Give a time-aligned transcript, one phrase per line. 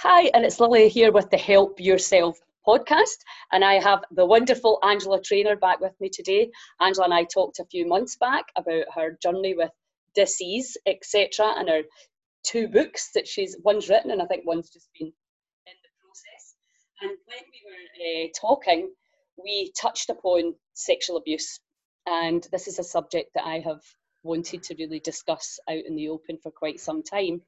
[0.00, 2.38] Hi, and it's Lily here with the Help Yourself
[2.68, 3.16] podcast.
[3.50, 6.50] And I have the wonderful Angela Trainer back with me today.
[6.82, 9.70] Angela and I talked a few months back about her journey with
[10.14, 11.82] disease, etc., and her
[12.42, 16.56] two books that she's one's written and I think one's just been in the process.
[17.00, 18.90] And when we were uh, talking,
[19.42, 21.58] we touched upon sexual abuse.
[22.06, 23.80] And this is a subject that I have
[24.26, 27.40] wanted to really discuss out in the open for quite some time.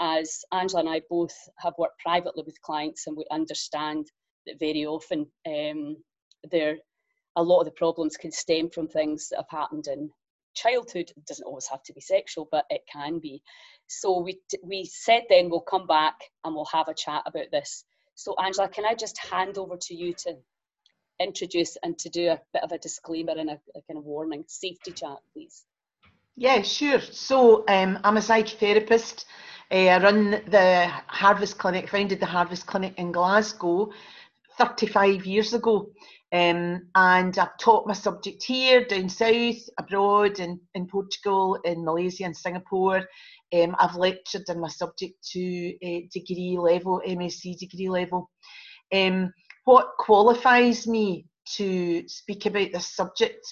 [0.00, 4.06] As Angela and I both have worked privately with clients and we understand
[4.46, 5.96] that very often um,
[6.50, 6.78] there
[7.36, 10.10] a lot of the problems can stem from things that have happened in
[10.54, 11.10] childhood.
[11.16, 13.42] It doesn't always have to be sexual, but it can be.
[13.86, 17.84] So we we said then we'll come back and we'll have a chat about this.
[18.14, 20.36] So Angela, can I just hand over to you to
[21.20, 24.44] introduce and to do a bit of a disclaimer and a, a kind of warning,
[24.46, 25.64] safety chat, please?
[26.36, 27.00] Yeah, sure.
[27.00, 29.24] So um, I'm a psychotherapist.
[29.70, 33.90] I run the Harvest Clinic, founded the Harvest Clinic in Glasgow
[34.58, 35.90] 35 years ago.
[36.32, 42.24] Um, and I've taught my subject here, down south, abroad, in, in Portugal, in Malaysia,
[42.24, 43.04] and Singapore.
[43.52, 48.30] Um, I've lectured in my subject to uh, degree level, MSc degree level.
[48.92, 49.32] Um,
[49.64, 53.44] what qualifies me to speak about this subject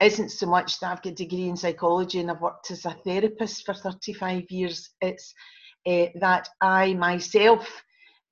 [0.00, 2.96] isn't so much that I've got a degree in psychology and I've worked as a
[3.04, 4.90] therapist for 35 years.
[5.00, 5.34] It's
[5.86, 7.68] uh, that I myself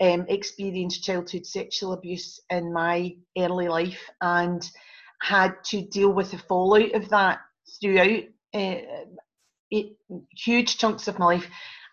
[0.01, 4.69] um, experienced childhood sexual abuse in my early life and
[5.21, 7.41] had to deal with the fallout of that
[7.81, 8.25] throughout
[8.55, 8.77] uh,
[9.71, 9.97] it,
[10.37, 11.47] huge chunks of my life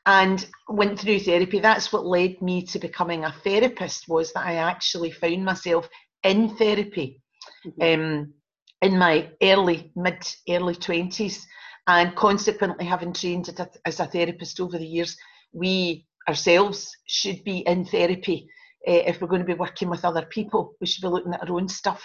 [0.06, 4.56] and went through therapy that's what led me to becoming a therapist was that i
[4.56, 5.90] actually found myself
[6.24, 7.22] in therapy
[7.66, 8.02] mm-hmm.
[8.02, 8.34] um,
[8.82, 11.44] in my early mid early 20s
[11.88, 13.50] and consequently having trained
[13.86, 15.18] as a therapist over the years
[15.54, 18.50] we ourselves should be in therapy.
[18.88, 21.48] Uh, if we're going to be working with other people, we should be looking at
[21.50, 22.04] our own stuff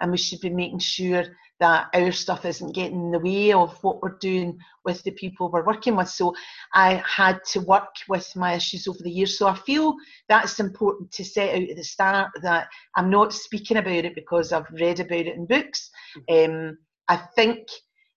[0.00, 1.24] and we should be making sure
[1.60, 5.48] that our stuff isn't getting in the way of what we're doing with the people
[5.48, 6.08] we're working with.
[6.08, 6.34] So
[6.74, 9.38] I had to work with my issues over the years.
[9.38, 9.94] So I feel
[10.28, 12.66] that's important to set out at the start that
[12.96, 15.88] I'm not speaking about it because I've read about it in books.
[16.28, 16.52] Mm-hmm.
[16.52, 16.78] Um,
[17.08, 17.68] I think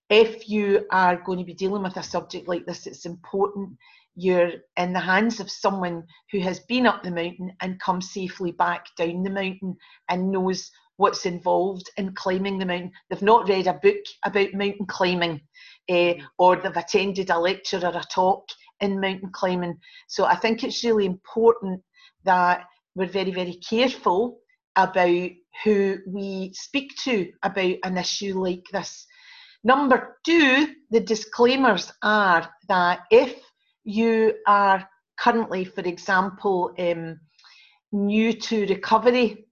[0.10, 3.78] if you are going to be dealing with a subject like this, it's important
[4.16, 8.52] you're in the hands of someone who has been up the mountain and come safely
[8.52, 9.76] back down the mountain
[10.10, 12.92] and knows what's involved in climbing the mountain.
[13.10, 15.42] They've not read a book about mountain climbing
[15.90, 18.48] uh, or they've attended a lecture or a talk
[18.80, 19.78] in mountain climbing.
[20.08, 21.82] So I think it's really important
[22.24, 24.40] that we're very, very careful
[24.76, 25.30] about
[25.64, 29.06] who we speak to about an issue like this.
[29.64, 33.36] Number two, the disclaimers are that if
[33.84, 37.20] you are currently, for example, um,
[37.92, 39.45] new to recovery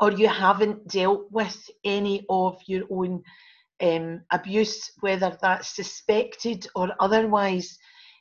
[0.00, 3.22] or you haven't dealt with any of your own
[3.82, 7.78] um, abuse, whether that's suspected or otherwise,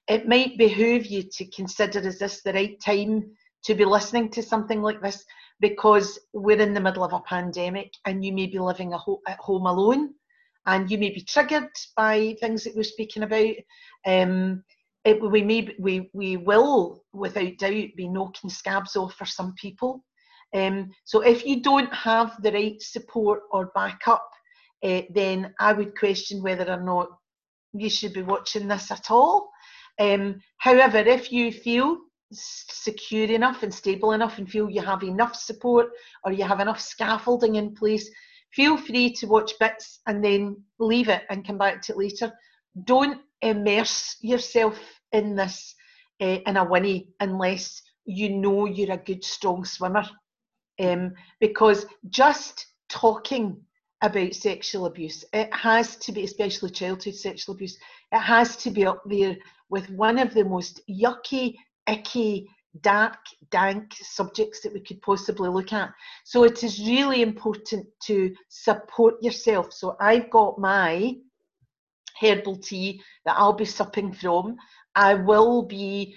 [0.08, 3.32] it might behoove you to consider is this the right time
[3.64, 5.24] to be listening to something like this?
[5.60, 9.40] Because we're in the middle of a pandemic and you may be living ho- at
[9.40, 10.14] home alone
[10.66, 13.56] and you may be triggered by things that we're speaking about.
[14.06, 14.64] Um,
[15.04, 20.04] it, we may we we will without doubt be knocking scabs off for some people.
[20.54, 24.28] Um, so if you don't have the right support or backup,
[24.84, 27.10] uh, then I would question whether or not
[27.74, 29.50] you should be watching this at all.
[30.00, 31.98] Um, however, if you feel
[32.32, 35.88] secure enough and stable enough and feel you have enough support
[36.24, 38.10] or you have enough scaffolding in place,
[38.54, 42.32] feel free to watch bits and then leave it and come back to it later.
[42.86, 44.80] Don't immerse yourself
[45.12, 45.76] in this
[46.22, 50.06] uh, in a winnie unless you know you're a good strong swimmer
[50.80, 53.58] um, because just talking
[54.02, 57.78] about sexual abuse it has to be especially childhood sexual abuse
[58.12, 59.36] it has to be up there
[59.70, 61.56] with one of the most yucky
[61.88, 62.48] icky
[62.82, 63.18] dark
[63.52, 65.92] dank subjects that we could possibly look at
[66.26, 71.16] so it is really important to support yourself so i've got my
[72.20, 74.58] herbal tea that I'll be supping from.
[74.96, 76.16] I will be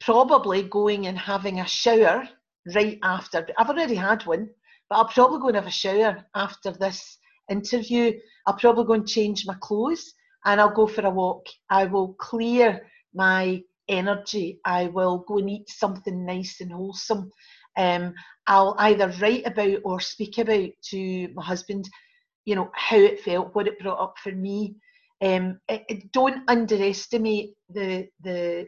[0.00, 2.28] probably going and having a shower
[2.74, 3.46] right after.
[3.58, 4.48] I've already had one,
[4.88, 7.18] but I'll probably go and have a shower after this
[7.50, 8.12] interview.
[8.46, 10.14] I'll probably go and change my clothes
[10.44, 11.46] and I'll go for a walk.
[11.70, 14.60] I will clear my energy.
[14.64, 17.30] I will go and eat something nice and wholesome.
[17.76, 18.14] Um,
[18.46, 21.88] I'll either write about or speak about to my husband,
[22.44, 24.76] you know, how it felt, what it brought up for me,
[25.22, 28.66] um, it, it, don't underestimate the the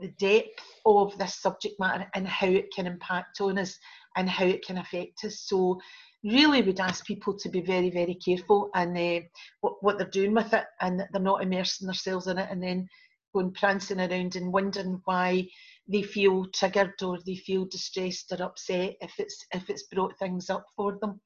[0.00, 3.78] the depth of this subject matter and how it can impact on us
[4.16, 5.40] and how it can affect us.
[5.40, 5.80] So
[6.24, 9.24] really would ask people to be very, very careful and uh,
[9.60, 12.88] what, what they're doing with it and they're not immersing themselves in it and then
[13.34, 15.46] going prancing around and wondering why
[15.88, 20.50] they feel triggered or they feel distressed or upset if it's if it's brought things
[20.50, 21.20] up for them.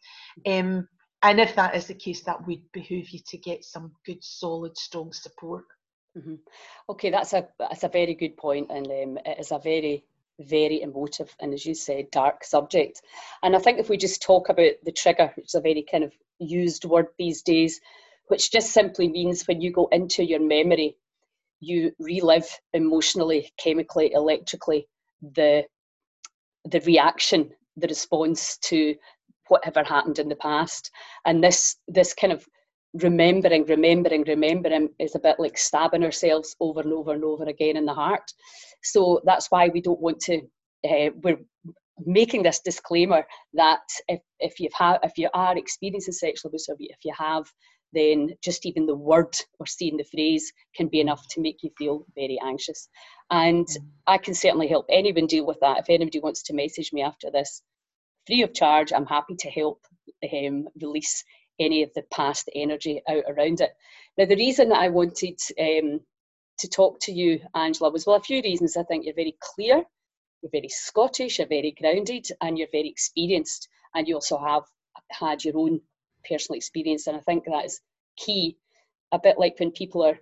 [0.47, 0.89] Um,
[1.23, 4.77] and if that is the case, that would behoove you to get some good, solid,
[4.77, 5.65] strong support.
[6.17, 6.35] Mm-hmm.
[6.91, 10.05] Okay, that's a that's a very good point, and um, it is a very
[10.41, 13.03] very emotive and, as you said, dark subject.
[13.43, 16.05] And I think if we just talk about the trigger, which is a very kind
[16.05, 17.81] of used word these days,
[18.29, 20.97] which just simply means when you go into your memory,
[21.61, 24.89] you relive emotionally, chemically, electrically
[25.23, 25.65] the
[26.65, 28.95] the reaction, the response to
[29.49, 30.91] whatever happened in the past.
[31.25, 32.47] And this this kind of
[32.95, 37.77] remembering, remembering, remembering is a bit like stabbing ourselves over and over and over again
[37.77, 38.33] in the heart.
[38.83, 40.43] So that's why we don't want to.
[40.85, 41.39] Uh, we're
[42.05, 43.25] making this disclaimer
[43.55, 47.45] that if, if you've had if you are experiencing sexual abuse or if you have
[47.93, 51.71] then just even the word or seeing the phrase can be enough to make you
[51.79, 52.89] feel very anxious
[53.31, 53.69] and
[54.07, 57.31] i can certainly help anyone deal with that if anybody wants to message me after
[57.31, 57.63] this
[58.27, 59.81] free of charge i'm happy to help
[60.33, 61.23] um, release
[61.63, 63.71] any of the past energy out around it
[64.19, 66.01] now the reason that i wanted um,
[66.63, 68.77] to talk to you, Angela, was well, a few reasons.
[68.77, 69.83] I think you're very clear,
[70.43, 73.69] you're very Scottish, you're very grounded, and you're very experienced.
[73.95, 74.63] And you also have
[75.11, 75.81] had your own
[76.29, 77.07] personal experience.
[77.07, 77.81] And I think that is
[78.17, 78.57] key.
[79.11, 80.19] A bit like when people are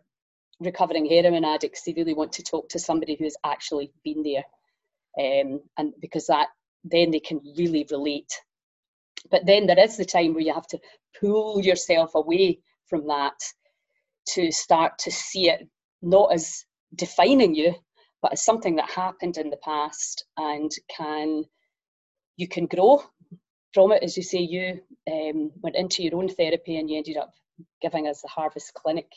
[0.60, 4.44] recovering heroin addicts, they really want to talk to somebody who has actually been there.
[5.18, 6.48] Um, and because that
[6.84, 8.32] then they can really relate.
[9.30, 10.78] But then there is the time where you have to
[11.20, 13.38] pull yourself away from that
[14.30, 15.68] to start to see it
[16.02, 16.64] not as
[16.94, 17.74] defining you,
[18.22, 21.44] but as something that happened in the past and can
[22.36, 23.02] you can grow
[23.74, 24.02] from it.
[24.02, 24.80] As you say, you
[25.10, 27.32] um, went into your own therapy and you ended up
[27.82, 29.10] giving us the Harvest Clinic.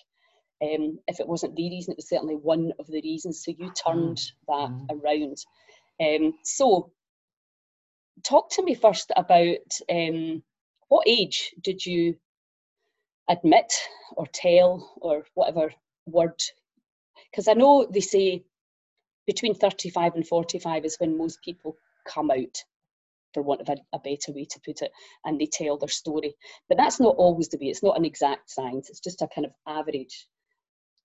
[0.62, 3.44] Um, if it wasn't the reason, it was certainly one of the reasons.
[3.44, 4.32] So you turned mm.
[4.48, 5.04] that mm.
[5.04, 5.38] around.
[6.02, 6.92] Um, so,
[8.24, 10.44] talk to me first about um,
[10.90, 12.16] what age did you
[13.30, 13.74] admit
[14.16, 15.74] or tell or whatever
[16.06, 16.42] word
[17.34, 18.44] because I know they say
[19.26, 21.76] between 35 and 45 is when most people
[22.08, 22.64] come out,
[23.34, 24.92] for want of a, a, better way to put it,
[25.26, 26.36] and they tell their story.
[26.70, 29.46] But that's not always the way, it's not an exact science, it's just a kind
[29.46, 30.28] of average.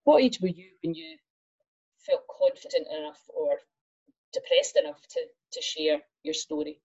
[0.03, 1.17] What age were you when you
[2.05, 3.57] felt confident enough or
[4.31, 5.21] depressed enough to,
[5.53, 6.79] to share your story?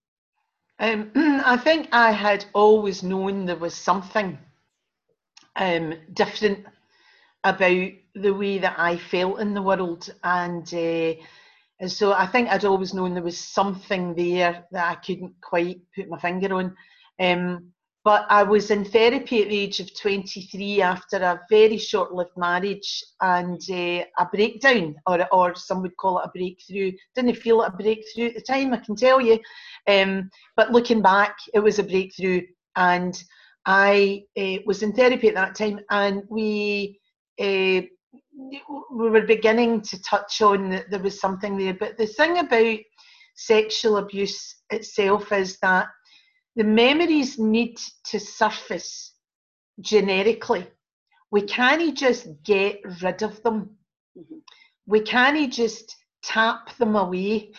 [0.78, 4.38] Um, I think I had always known there was something
[5.56, 6.66] um, different
[7.44, 11.14] about the way that I felt in the world, and uh,
[11.80, 15.80] and so I think I'd always known there was something there that I couldn't quite
[15.94, 16.76] put my finger on.
[17.20, 17.73] Um,
[18.04, 23.02] but I was in therapy at the age of 23 after a very short-lived marriage
[23.22, 26.92] and uh, a breakdown, or or some would call it a breakthrough.
[27.14, 29.40] Didn't feel like a breakthrough at the time, I can tell you.
[29.88, 32.42] Um, but looking back, it was a breakthrough,
[32.76, 33.20] and
[33.64, 37.00] I uh, was in therapy at that time, and we
[37.40, 37.80] uh,
[38.36, 41.74] we were beginning to touch on that there was something there.
[41.74, 42.78] But the thing about
[43.36, 45.88] sexual abuse itself is that
[46.56, 49.12] the memories need to surface
[49.80, 50.66] generically.
[51.30, 53.76] We can't just get rid of them.
[54.16, 54.38] Mm-hmm.
[54.86, 57.52] We can't just tap them away.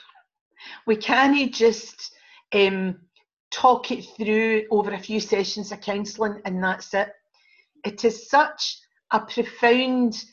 [0.88, 2.14] We can't just
[2.54, 3.00] um,
[3.52, 7.10] talk it through over a few sessions of counselling and that's it.
[7.84, 8.80] It is such
[9.12, 10.24] a profound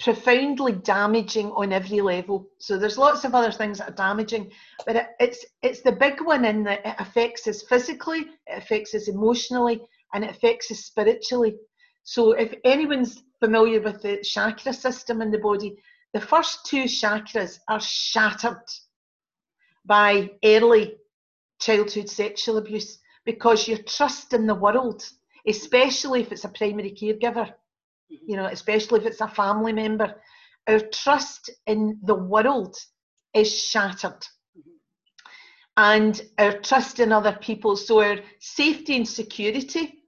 [0.00, 2.48] profoundly damaging on every level.
[2.58, 4.50] So there's lots of other things that are damaging,
[4.86, 8.94] but it, it's it's the big one in that it affects us physically, it affects
[8.94, 9.80] us emotionally,
[10.14, 11.56] and it affects us spiritually.
[12.04, 15.76] So if anyone's familiar with the chakra system in the body,
[16.14, 18.62] the first two chakras are shattered
[19.84, 20.96] by early
[21.60, 25.04] childhood sexual abuse because your trust in the world,
[25.46, 27.52] especially if it's a primary caregiver,
[28.08, 30.14] you know, especially if it's a family member,
[30.66, 32.76] our trust in the world
[33.34, 34.24] is shattered.
[35.76, 40.02] And our trust in other people, so our safety and security,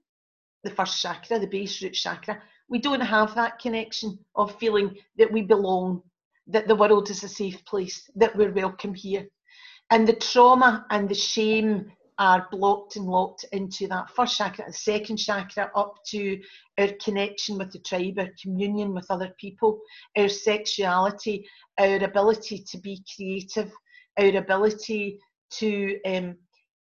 [0.63, 5.31] the first chakra, the base root chakra, we don't have that connection of feeling that
[5.31, 6.01] we belong,
[6.47, 9.27] that the world is a safe place, that we're welcome here.
[9.89, 14.73] And the trauma and the shame are blocked and locked into that first chakra, the
[14.73, 16.39] second chakra, up to
[16.77, 19.79] our connection with the tribe, our communion with other people,
[20.15, 21.43] our sexuality,
[21.79, 23.71] our ability to be creative,
[24.19, 26.35] our ability to um,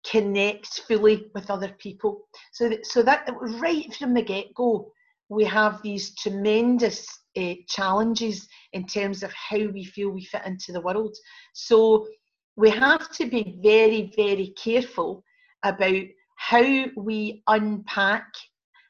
[0.09, 2.27] connect fully with other people.
[2.51, 4.91] So, that, so that right from the get go,
[5.29, 7.05] we have these tremendous
[7.37, 11.15] uh, challenges in terms of how we feel we fit into the world.
[11.53, 12.07] So
[12.55, 15.23] we have to be very, very careful
[15.63, 16.03] about
[16.35, 18.27] how we unpack,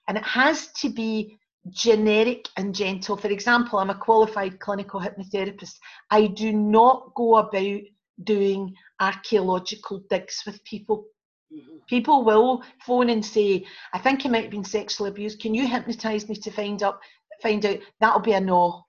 [0.08, 1.38] and it has to be
[1.70, 3.18] generic and gentle.
[3.18, 5.76] For example, I'm a qualified clinical hypnotherapist.
[6.12, 7.82] I do not go about
[8.24, 11.06] doing archaeological digs with people.
[11.54, 11.78] Mm-hmm.
[11.88, 15.40] People will phone and say, I think I might have been sexually abused.
[15.40, 17.00] Can you hypnotize me to find up
[17.42, 17.78] find out?
[18.00, 18.84] That'll be a no.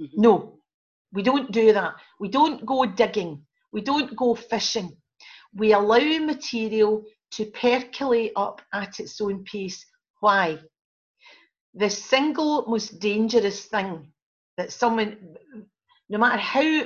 [0.00, 0.20] Mm-hmm.
[0.20, 0.58] No.
[1.12, 1.94] We don't do that.
[2.20, 3.42] We don't go digging.
[3.72, 4.96] We don't go fishing.
[5.54, 9.84] We allow material to percolate up at its own pace.
[10.20, 10.58] Why?
[11.74, 14.12] The single most dangerous thing
[14.56, 15.36] that someone,
[16.08, 16.84] no matter how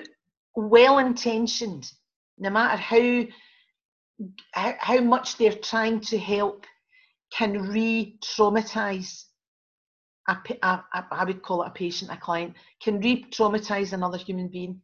[0.54, 1.90] well intentioned,
[2.38, 3.24] no matter how,
[4.52, 6.64] how, much they're trying to help,
[7.32, 9.24] can re traumatize
[10.28, 14.18] a, a, a, I would call it a patient, a client, can re traumatize another
[14.18, 14.80] human being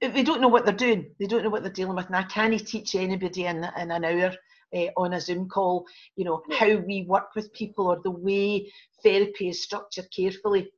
[0.00, 1.14] they don't know what they're doing.
[1.18, 2.06] They don't know what they're dealing with.
[2.06, 4.34] And I can't teach anybody in, in an hour
[4.76, 8.70] uh, on a Zoom call, you know, how we work with people or the way
[9.02, 10.70] therapy is structured carefully.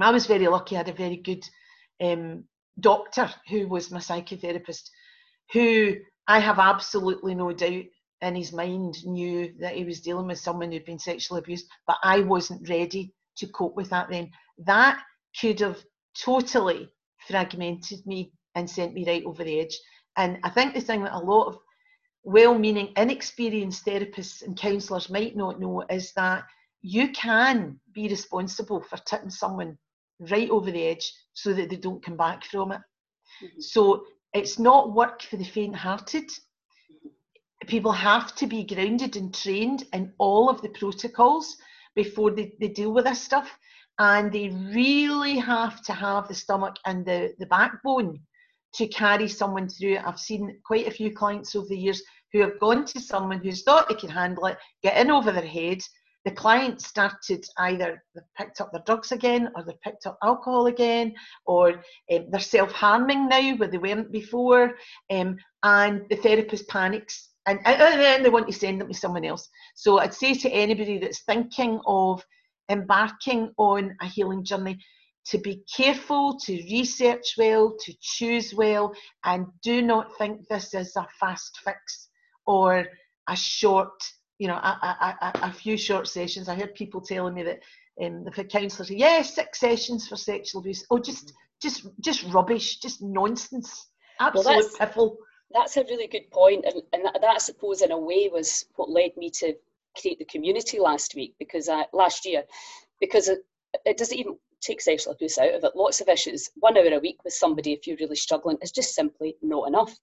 [0.00, 0.76] I was very lucky.
[0.76, 1.44] I had a very good
[2.00, 2.44] um,
[2.80, 4.90] doctor who was my psychotherapist,
[5.52, 5.94] who
[6.26, 7.84] I have absolutely no doubt
[8.22, 11.96] in his mind knew that he was dealing with someone who'd been sexually abused, but
[12.02, 14.30] I wasn't ready to cope with that then.
[14.58, 15.00] That
[15.40, 15.82] could have
[16.18, 16.88] totally
[17.28, 19.78] fragmented me and sent me right over the edge.
[20.16, 21.58] And I think the thing that a lot of
[22.24, 26.44] well meaning, inexperienced therapists and counsellors might not know is that
[26.82, 29.78] you can be responsible for tipping someone
[30.30, 32.80] right over the edge so that they don't come back from it.
[33.42, 33.60] Mm-hmm.
[33.60, 36.30] So it's not work for the faint hearted.
[37.66, 41.56] People have to be grounded and trained in all of the protocols
[41.94, 43.50] before they, they deal with this stuff
[43.98, 48.20] and they really have to have the stomach and the, the backbone
[48.74, 50.02] to carry someone through it.
[50.04, 52.02] I've seen quite a few clients over the years
[52.32, 55.46] who have gone to someone who's thought they could handle it, get in over their
[55.46, 55.78] head.
[56.24, 60.66] The client started either they picked up their drugs again, or they picked up alcohol
[60.66, 61.14] again,
[61.46, 61.74] or
[62.12, 64.74] um, they're self harming now where they weren't before,
[65.10, 69.24] um, and the therapist panics and, and then they want to send them to someone
[69.24, 69.48] else.
[69.74, 72.24] So I'd say to anybody that's thinking of
[72.70, 74.78] embarking on a healing journey
[75.26, 78.92] to be careful, to research well, to choose well,
[79.24, 82.08] and do not think this is a fast fix
[82.46, 82.86] or
[83.28, 83.92] a short,
[84.38, 86.48] you know, a, a, a, a few short sessions.
[86.48, 87.60] I heard people telling me that
[88.02, 90.84] um, the counsellors say, yeah, six sessions for sexual abuse.
[90.90, 93.88] Oh, just, just, just rubbish, just nonsense,
[94.20, 95.16] absolute well, that's, piffle.
[95.52, 98.66] That's a really good point, and, and that, that, I suppose, in a way, was
[98.76, 99.54] what led me to
[99.98, 102.42] create the community last week because I, last year
[103.00, 103.38] because it,
[103.84, 105.72] it doesn't even take sexual abuse out of it.
[105.74, 106.50] Lots of issues.
[106.56, 109.94] One hour a week with somebody if you're really struggling is just simply not enough.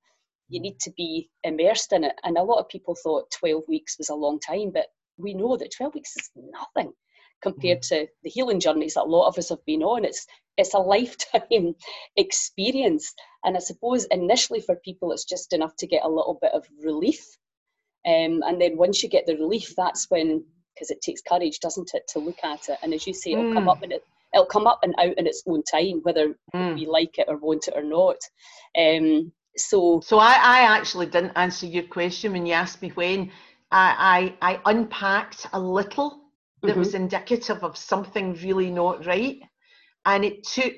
[0.49, 2.15] You need to be immersed in it.
[2.23, 4.87] And a lot of people thought 12 weeks was a long time, but
[5.17, 6.91] we know that 12 weeks is nothing
[7.41, 10.05] compared to the healing journeys that a lot of us have been on.
[10.05, 10.25] It's
[10.57, 11.73] it's a lifetime
[12.17, 13.13] experience.
[13.43, 16.65] And I suppose initially for people it's just enough to get a little bit of
[16.83, 17.25] relief
[18.05, 21.91] um, and then once you get the relief, that's when, because it takes courage, doesn't
[21.93, 22.79] it, to look at it.
[22.81, 23.53] And as you say, it'll mm.
[23.53, 26.75] come up and it, it'll come up and out in its own time, whether mm.
[26.75, 28.17] we like it or want it or not.
[28.77, 33.31] Um, so, so I, I actually didn't answer your question when you asked me when.
[33.71, 36.21] I, I, I unpacked a little
[36.61, 36.79] that mm-hmm.
[36.79, 39.39] was indicative of something really not right,
[40.05, 40.75] and it took,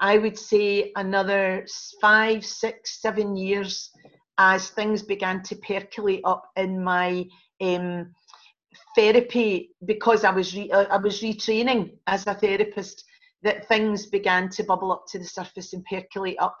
[0.00, 1.66] I would say, another
[2.00, 3.90] five, six, seven years
[4.38, 7.24] as things began to percolate up in my
[7.60, 8.12] um,
[8.94, 13.04] therapy because I was re- uh, I was retraining as a therapist
[13.42, 16.56] that things began to bubble up to the surface and percolate up.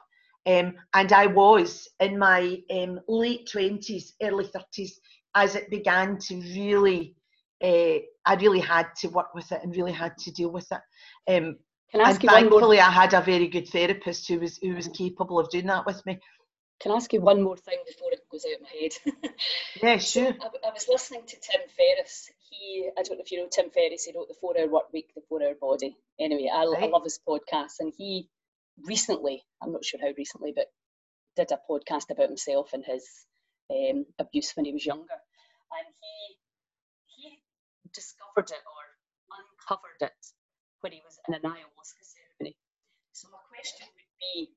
[0.46, 4.90] Um, and I was in my um, late 20s, early 30s,
[5.36, 7.14] as it began to really,
[7.62, 10.80] uh, I really had to work with it and really had to deal with it.
[11.32, 11.56] Um,
[11.92, 14.74] Can I ask and you thankfully, I had a very good therapist who was who
[14.74, 16.18] was capable of doing that with me.
[16.80, 19.34] Can I ask you one more thing before it goes out of my head?
[19.82, 20.34] yeah, sure.
[20.40, 22.30] I, I, was listening to Tim Ferriss.
[22.50, 24.04] He, I don't know if you know Tim Ferriss.
[24.04, 25.96] He wrote the Four Hour Work Week, the Four Hour Body.
[26.18, 26.84] Anyway, I, right.
[26.84, 28.28] I love his podcast, and he
[28.86, 30.66] recently, I'm not sure how recently, but
[31.36, 33.04] did a podcast about himself and his
[33.70, 35.20] um, abuse when he was younger.
[35.72, 36.36] and he
[37.06, 37.40] he
[37.92, 38.82] discovered it or
[39.32, 40.22] uncovered it
[40.80, 42.56] when he was in an ayahuasca ceremony.
[43.12, 44.52] So my question would be,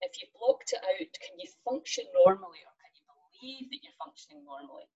[0.00, 2.77] if you blocked it out, can you function normally or
[3.40, 4.88] believe that you're functioning normally?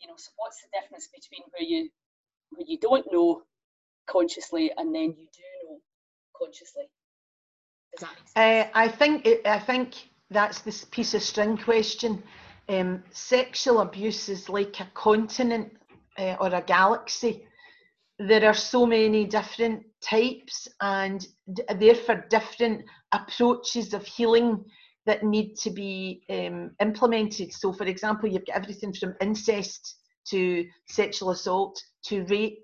[0.00, 1.90] You know, so what's the difference between where you
[2.50, 3.42] where you don't know
[4.08, 5.80] consciously and then you do know
[6.36, 6.84] consciously?
[8.36, 9.94] Uh, I think it, I think
[10.30, 12.22] that's this piece of string question.
[12.68, 15.72] Um, sexual abuse is like a continent
[16.18, 17.44] uh, or a galaxy.
[18.18, 24.64] There are so many different types and d- therefore different approaches of healing
[25.06, 27.52] that need to be um, implemented.
[27.52, 29.96] So, for example, you've got everything from incest
[30.30, 32.62] to sexual assault to rape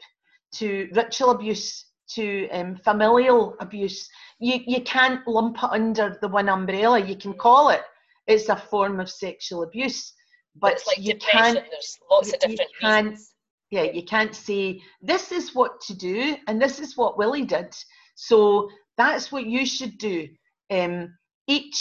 [0.57, 4.09] to ritual abuse to um, familial abuse.
[4.39, 7.01] You, you can't lump it under the one umbrella.
[7.01, 7.81] You can call it
[8.27, 10.13] it's a form of sexual abuse,
[10.57, 13.35] but like you depression, can't there's lots of you different can't- reasons.
[13.71, 17.75] yeah, you can't say this is what to do and this is what Willie did.
[18.15, 20.29] So that's what you should do.
[20.71, 21.13] Um,
[21.49, 21.77] each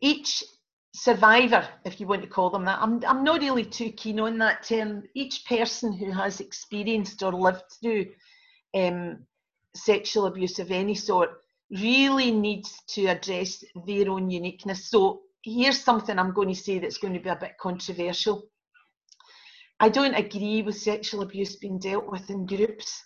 [0.00, 0.44] each
[0.94, 4.38] survivor, if you want to call them that, I'm I'm not really too keen on
[4.38, 5.04] that term.
[5.14, 8.06] Each person who has experienced or lived through
[8.74, 9.26] um,
[9.74, 11.30] sexual abuse of any sort
[11.70, 14.90] really needs to address their own uniqueness.
[14.90, 18.44] So here's something I'm going to say that's going to be a bit controversial.
[19.80, 23.02] I don't agree with sexual abuse being dealt with in groups.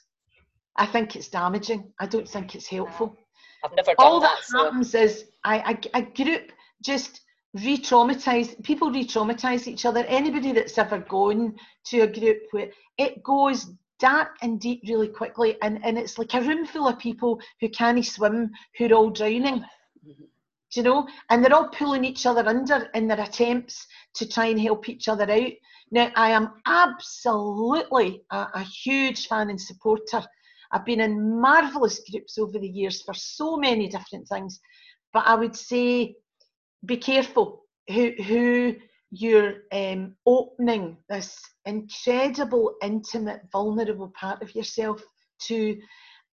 [0.76, 1.92] I think it's damaging.
[2.00, 3.16] I don't think it's helpful.
[3.64, 4.36] I've never done All that.
[4.38, 6.52] that so happens is I, a, a group
[6.82, 7.20] just
[7.54, 10.04] re-traumatize people re-traumatize each other.
[10.06, 11.54] Anybody that's ever gone
[11.86, 12.68] to a group where
[12.98, 13.66] it goes
[13.98, 17.68] dark and deep really quickly and, and it's like a room full of people who
[17.70, 19.64] can't swim, who're all drowning.
[20.06, 20.28] Mhm.
[20.72, 21.08] Do you know?
[21.30, 25.08] And they're all pulling each other under in their attempts to try and help each
[25.08, 25.52] other out.
[25.90, 30.22] Now, I am absolutely a, a huge fan and supporter.
[30.72, 34.60] I've been in marvellous groups over the years for so many different things,
[35.12, 36.16] but I would say
[36.84, 38.74] be careful who, who
[39.10, 45.02] you're um, opening this incredible, intimate, vulnerable part of yourself
[45.42, 45.78] to.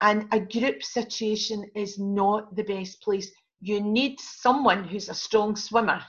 [0.02, 3.32] And a group situation is not the best place.
[3.62, 6.02] You need someone who's a strong swimmer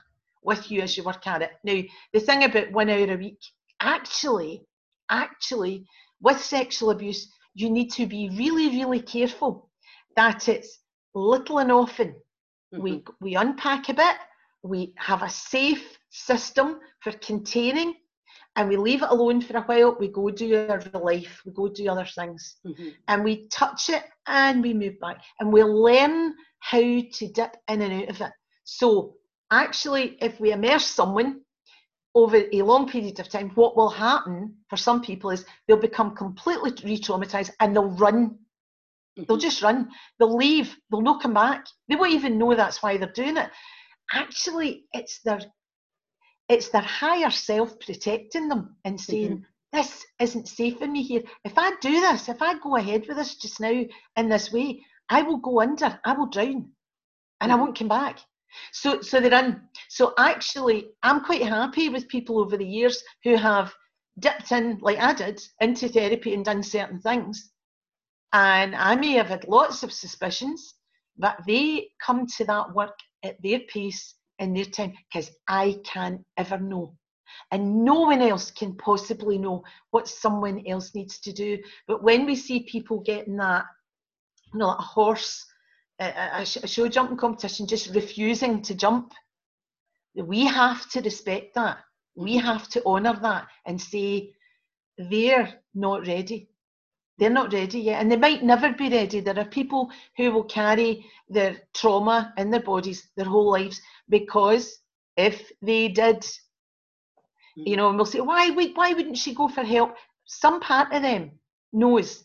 [0.42, 1.53] with you as you work at it.
[1.62, 1.81] Now,
[2.12, 3.38] the thing about one hour a week,
[3.81, 4.66] actually,
[5.11, 5.87] actually,
[6.20, 9.70] with sexual abuse, you need to be really, really careful
[10.16, 10.81] that it's
[11.14, 12.14] little and often.
[12.78, 13.14] We, Mhm.
[13.20, 14.16] we unpack a bit,
[14.62, 17.94] we have a safe system for containing,
[18.56, 19.96] and we leave it alone for a while.
[19.98, 22.94] We go do our life, we go do other things Mhm.
[23.08, 27.82] and we touch it and we move back and we learn how to dip in
[27.82, 28.32] and out of it.
[28.64, 29.16] So,
[29.50, 31.40] actually, if we immerse someone
[32.14, 36.14] over a long period of time, what will happen for some people is they'll become
[36.14, 38.38] completely re traumatized and they'll run.
[39.16, 39.40] They'll Mhm.
[39.40, 39.90] just run.
[40.18, 40.77] They'll leave.
[40.90, 41.66] They'll not come back.
[41.88, 43.50] They won't even know that's why they're doing it.
[44.12, 45.40] Actually, it's their
[46.48, 51.22] it's their higher self protecting them and saying, this isn't safe for me here.
[51.44, 53.83] If I do this, if I go ahead with this just now
[54.16, 56.70] in this way, I will go under, I will drown,
[57.40, 57.61] and I Mhm.
[57.61, 58.20] won't come back.
[58.72, 59.68] So, so they're in.
[59.88, 63.74] So actually, I'm quite happy with people over the years who have
[64.18, 67.50] dipped in, like I did, into therapy and done certain things.
[68.35, 70.75] And I may have had lots of suspicions,
[71.16, 76.20] but they come to that work at their pace in their time because I can't
[76.37, 76.97] ever know.
[77.53, 81.59] And no one else can possibly know what someone else needs to do.
[81.87, 83.66] But when we see people getting that,
[84.53, 85.47] you know, like a horse,
[86.01, 89.12] a, a, show jumping competition, just refusing to jump,
[90.16, 91.79] we have to respect that.
[92.16, 94.33] We have to honour that and say
[94.99, 96.49] they're not ready.
[97.18, 99.20] They're not ready yet, and they might never be ready.
[99.20, 104.81] There are people who will carry their trauma in their bodies their whole lives because
[105.16, 106.29] if they did, mm.
[107.55, 109.94] you know, and we'll say, why, would- why wouldn't she go for help?
[110.27, 111.31] Some part of them
[111.72, 112.24] knows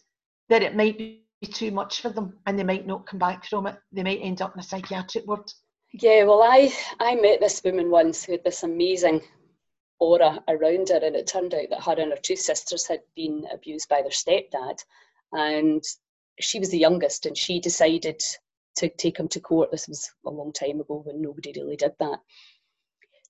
[0.49, 1.21] that it might be
[1.53, 3.75] too much for them and they might not come back from it.
[3.91, 5.51] They might end up in a psychiatric ward.
[5.93, 9.21] Yeah, well, I I met this woman once who had this amazing
[9.99, 13.45] aura around her, and it turned out that her and her two sisters had been
[13.51, 14.83] abused by their stepdad,
[15.33, 15.83] and
[16.39, 18.21] she was the youngest, and she decided
[18.77, 19.71] to take him to court.
[19.71, 22.19] This was a long time ago when nobody really did that.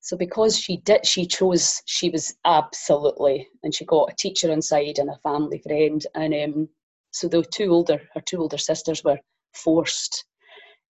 [0.01, 1.81] So because she did, she chose.
[1.85, 6.69] She was absolutely, and she got a teacher inside and a family friend, and um,
[7.11, 9.19] so the two older, her two older sisters were
[9.53, 10.25] forced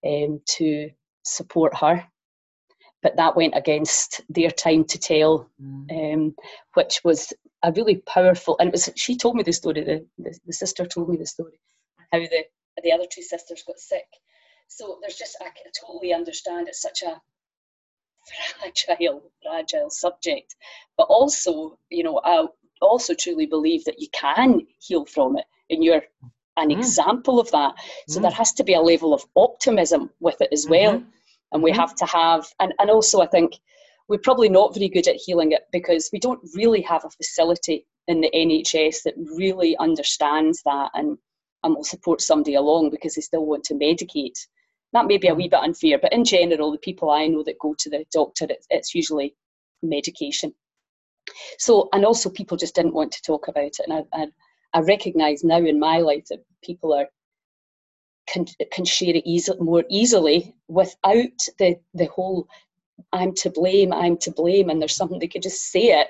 [0.06, 0.90] um, to
[1.24, 2.06] support her
[3.02, 6.14] but that went against their time to tell, mm.
[6.14, 6.36] um,
[6.74, 7.34] which was
[7.64, 8.56] a really powerful.
[8.60, 9.82] And it was she told me the story.
[9.84, 11.60] The, the, the sister told me the story
[12.12, 12.46] how the
[12.84, 14.08] the other two sisters got sick.
[14.68, 17.22] So there's just I, I totally understand it's such a
[18.58, 20.56] fragile, fragile subject,
[20.98, 22.46] but also you know I
[22.82, 26.04] also truly believe that you can heal from it, and you're
[26.58, 26.78] an mm.
[26.78, 27.76] example of that.
[28.08, 28.24] So mm.
[28.24, 31.04] there has to be a level of optimism with it as well.
[31.52, 31.80] And we mm-hmm.
[31.80, 33.54] have to have and, and also i think
[34.08, 37.86] we're probably not very good at healing it because we don't really have a facility
[38.08, 41.18] in the nhs that really understands that and
[41.64, 44.38] and will support somebody along because they still want to medicate
[44.94, 45.52] that may be a wee mm-hmm.
[45.52, 48.68] bit unfair but in general the people i know that go to the doctor it's,
[48.70, 49.36] it's usually
[49.82, 50.54] medication
[51.58, 54.28] so and also people just didn't want to talk about it and I, I,
[54.74, 57.08] I recognize now in my life that people are
[58.32, 62.48] can can share it easy, more easily without the the whole
[63.14, 66.08] I'm to blame, I'm to blame, and there's something they could just say it,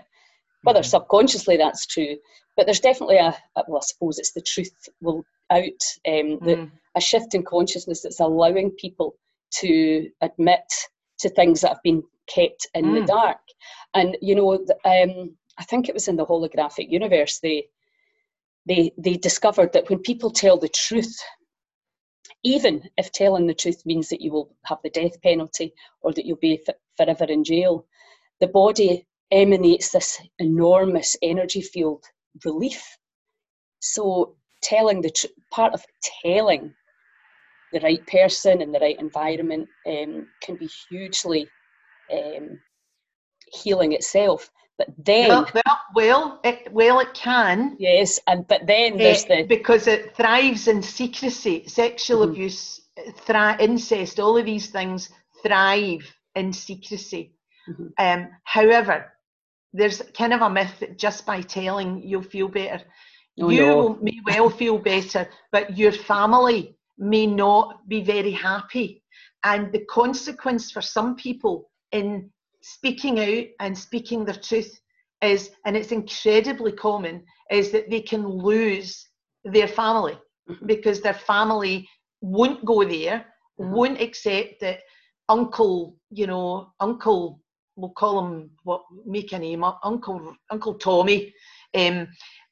[0.63, 0.89] whether mm-hmm.
[0.89, 2.17] subconsciously that's true.
[2.55, 3.35] But there's definitely a,
[3.67, 5.63] well, I suppose it's the truth will out,
[6.07, 6.71] um, the, mm.
[6.95, 9.15] a shift in consciousness that's allowing people
[9.61, 10.61] to admit
[11.19, 12.99] to things that have been kept in mm.
[12.99, 13.39] the dark.
[13.93, 17.67] And you know, um, I think it was in the holographic universe they
[18.67, 21.17] they they discovered that when people tell the truth
[22.43, 26.25] even if telling the truth means that you will have the death penalty or that
[26.25, 26.61] you'll be
[26.97, 27.85] forever in jail.
[28.39, 32.03] The body emanates this enormous energy field
[32.45, 32.97] relief.
[33.81, 35.85] So, telling the tr- part of
[36.23, 36.73] telling
[37.71, 41.47] the right person in the right environment um, can be hugely
[42.11, 42.59] um,
[43.51, 44.49] healing itself.
[44.79, 47.75] But then, well, well, well, it, well, it can.
[47.77, 51.67] Yes, and but then there's uh, the because it thrives in secrecy.
[51.67, 52.31] Sexual mm-hmm.
[52.31, 52.81] abuse,
[53.25, 55.09] thri- incest, all of these things
[55.45, 57.33] thrive in secrecy.
[57.69, 57.87] Mm-hmm.
[57.97, 59.11] Um, however,
[59.73, 62.81] there's kind of a myth that just by telling you'll feel better.
[63.41, 63.97] Oh, you no.
[64.01, 69.03] may well feel better, but your family may not be very happy.
[69.43, 72.29] And the consequence for some people in
[72.61, 74.79] speaking out and speaking their truth
[75.21, 79.07] is, and it's incredibly common, is that they can lose
[79.43, 80.17] their family
[80.49, 80.65] mm-hmm.
[80.65, 81.87] because their family
[82.21, 83.25] won't go there,
[83.59, 83.71] mm-hmm.
[83.71, 84.79] won't accept that
[85.29, 87.41] uncle, you know, uncle,
[87.75, 91.33] we'll call him what make a name up, Uncle Uncle Tommy.
[91.75, 92.07] Um,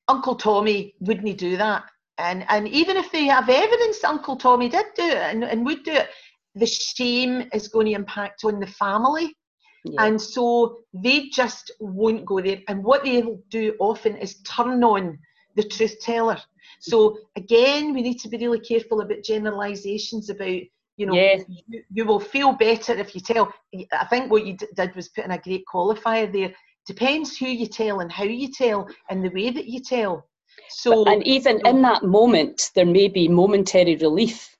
[0.07, 1.83] Uncle Tommy wouldn't do that.
[2.17, 5.83] And and even if they have evidence Uncle Tommy did do it and, and would
[5.83, 6.09] do it,
[6.55, 9.35] the shame is going to impact on the family.
[9.83, 10.05] Yeah.
[10.05, 12.61] And so they just won't go there.
[12.67, 15.17] And what they'll do often is turn on
[15.55, 16.37] the truth teller.
[16.79, 17.43] So mm-hmm.
[17.43, 20.61] again, we need to be really careful about generalizations about,
[20.97, 21.37] you know, yeah.
[21.67, 23.53] you, you, will feel better if you tell.
[23.93, 26.53] I think what you d- did was put in a great qualifier there.
[26.85, 30.27] Depends who you tell and how you tell and the way that you tell.
[30.69, 34.55] So and even in that moment, there may be momentary relief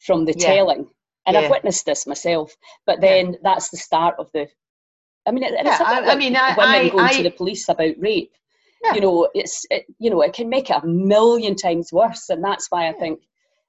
[0.00, 0.46] from the yeah.
[0.46, 0.88] telling
[1.26, 1.40] and yeah.
[1.40, 2.54] I've witnessed this myself.
[2.86, 3.38] But then yeah.
[3.42, 4.48] that's the start of the.
[5.26, 7.30] I mean, it, yeah, it's I, like I mean, I, women I, going to the
[7.30, 8.32] police about rape.
[8.92, 12.44] You know, it's it, you know it can make it a million times worse, and
[12.44, 13.20] that's why I think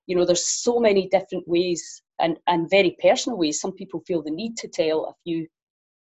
[0.08, 3.62] you know there's so many different ways and and very personal ways.
[3.62, 5.48] Some people feel the need to tell a few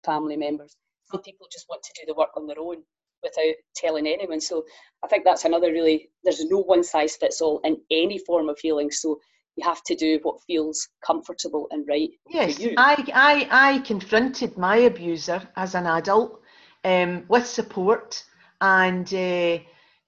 [0.06, 0.78] family members.
[1.12, 2.78] Some people just want to do the work on their own
[3.22, 4.40] without telling anyone.
[4.40, 4.64] So
[5.04, 6.10] I think that's another really.
[6.24, 8.92] There's no one size fits all in any form of healing.
[8.92, 9.20] So
[9.56, 14.78] you have to do what feels comfortable and right yes, I, I, I confronted my
[14.78, 16.42] abuser as an adult
[16.84, 18.24] um, with support
[18.62, 19.58] and, uh,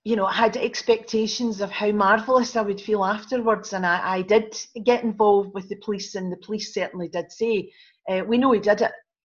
[0.03, 3.73] you know, I had expectations of how marvellous I would feel afterwards.
[3.73, 7.71] And I, I did get involved with the police, and the police certainly did say,
[8.07, 8.91] uh, we know he did it.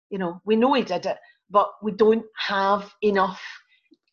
[0.10, 1.18] You know, we know he did it,
[1.50, 3.42] but we don't have enough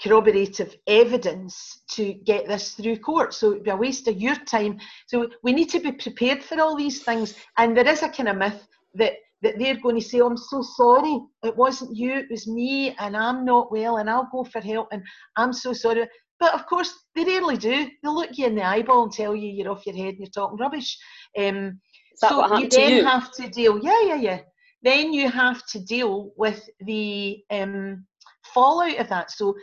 [0.02, 3.34] corroborative evidence to get this through court.
[3.34, 4.78] So it'd be a waste of your time.
[5.06, 7.34] So we need to be prepared for all these things.
[7.58, 10.36] And there is a kind of myth that that they're going to say, oh, I'm
[10.36, 14.44] so sorry, it wasn't you, it was me, and I'm not well, and I'll go
[14.44, 15.02] for help, and
[15.36, 16.06] I'm so sorry.
[16.38, 17.88] But of course, they rarely do.
[18.02, 20.28] They'll look you in the eyeball and tell you you're off your head and you're
[20.28, 20.96] talking rubbish.
[21.38, 21.80] Um,
[22.16, 23.04] so you then you?
[23.04, 24.40] have to deal, yeah, yeah, yeah.
[24.82, 28.06] Then you have to deal with the um,
[28.52, 29.30] fallout of that.
[29.30, 29.54] So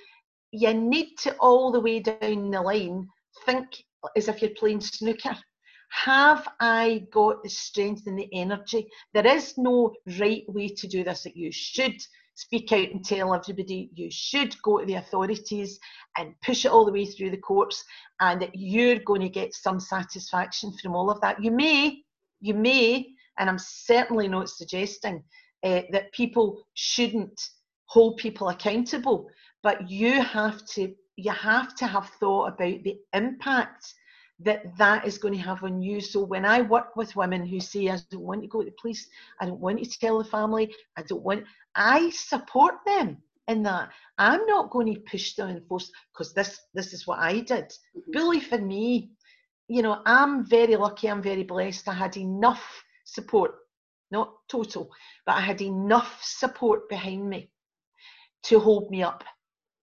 [0.51, 3.07] you need to all the way down the line
[3.45, 3.67] think
[4.15, 5.35] as if you're playing snooker.
[5.89, 8.87] Have I got the strength and the energy?
[9.13, 11.23] There is no right way to do this.
[11.23, 11.95] That you should
[12.35, 13.89] speak out and tell everybody.
[13.93, 15.79] You should go to the authorities
[16.17, 17.83] and push it all the way through the courts,
[18.19, 21.41] and that you're going to get some satisfaction from all of that.
[21.41, 22.03] You may,
[22.41, 23.07] you may,
[23.39, 25.23] and I'm certainly not suggesting
[25.63, 27.41] uh, that people shouldn't
[27.85, 29.29] hold people accountable,
[29.67, 33.93] but you have to you have to have thought about the impact
[34.39, 35.99] that that is going to have on you.
[35.99, 38.75] So when I work with women who say, I don't want to go to the
[38.81, 39.09] police,
[39.41, 41.43] I don't want to tell the family, I don't want,
[41.75, 43.17] I support them
[43.49, 43.89] in that.
[44.17, 47.65] I'm not going to push them and force, because this, this is what I did.
[47.65, 48.11] Mm-hmm.
[48.13, 49.09] Bully for me,
[49.67, 51.89] you know, I'm very lucky, I'm very blessed.
[51.89, 52.63] I had enough
[53.03, 53.55] support,
[54.11, 54.91] not total,
[55.25, 57.49] but I had enough support behind me
[58.43, 59.25] to hold me up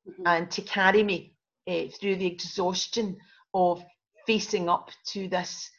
[0.09, 0.27] mm-hmm.
[0.27, 1.35] and to carry me
[1.69, 3.17] uh, through the exhaustion
[3.53, 3.83] of
[4.27, 5.71] facing up to this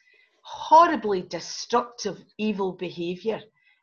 [0.42, 3.40] horribly destructive, evil behaviour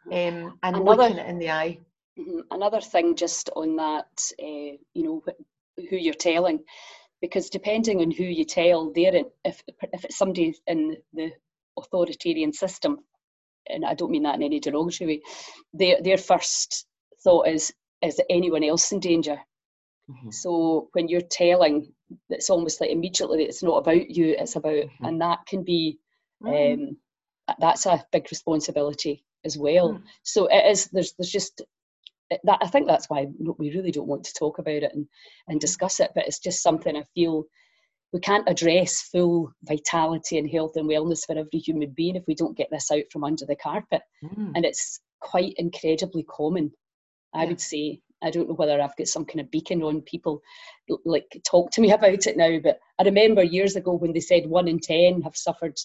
[0.08, 1.77] um, and another, looking it in the eye.
[2.17, 5.23] Mm-hmm, another thing, just on that, uh, you know,
[5.89, 6.60] who you're telling,
[7.21, 11.32] because depending on who you tell, there, if if it's somebody in the
[11.77, 12.99] authoritarian system,
[13.67, 15.21] and I don't mean that in any derogatory way,
[15.73, 16.86] their their first
[17.23, 19.39] thought is is anyone else in danger?
[20.10, 20.32] Mm-hmm.
[20.32, 21.92] So when you're telling,
[22.30, 25.06] it's almost like immediately it's not about you, it's about, mm-hmm.
[25.06, 26.00] and that can be,
[26.44, 26.74] mm.
[26.74, 26.98] um,
[27.60, 29.94] that's a big responsibility as well.
[29.94, 30.04] Mm.
[30.24, 30.89] So it is.
[30.92, 31.62] There's there's just
[32.30, 32.60] that.
[32.62, 35.08] I think that's why we really don't want to talk about it and
[35.48, 35.58] and mm-hmm.
[35.60, 36.12] discuss it.
[36.16, 37.46] But it's just something I feel
[38.13, 42.36] we can't address full vitality and health and wellness for every human being if we
[42.36, 44.02] don't get this out from under the carpet.
[44.24, 44.52] Mm.
[44.56, 46.72] And it's quite incredibly common,
[47.34, 47.50] I yeah.
[47.50, 50.42] would say, I don't know whether I've got some kind of beacon on people
[51.06, 54.48] like talk to me about it now, but I remember years ago when they said
[54.48, 55.78] one in ten have suffered,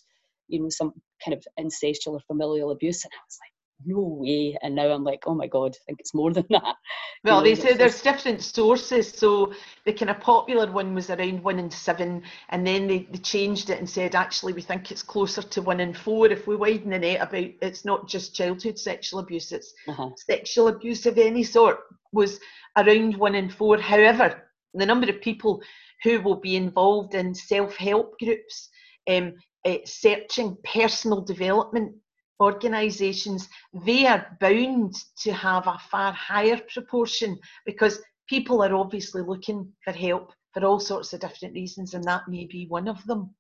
[0.48, 0.92] you know, some
[1.24, 3.53] kind of incestual or familial abuse, and I was like,
[3.84, 4.56] no way.
[4.62, 6.76] And now I'm like, oh my God, I think it's more than that.
[7.24, 9.10] Well, you know, they say there's different sources.
[9.10, 9.52] So
[9.84, 13.70] the kind of popular one was around one in seven, and then they, they changed
[13.70, 16.26] it and said, actually, we think it's closer to one in four.
[16.28, 20.10] If we widen the net about it's not just childhood sexual abuse, it's uh-huh.
[20.16, 21.78] sexual abuse of any sort
[22.12, 22.40] was
[22.76, 23.78] around one in four.
[23.78, 25.62] However, the number of people
[26.02, 28.68] who will be involved in self help groups,
[29.08, 31.94] um, uh, searching personal development
[32.40, 39.72] organisations, they are bound to have a far higher proportion because people are obviously looking
[39.85, 43.35] for help for all sorts of different reasons, and that may be one of them.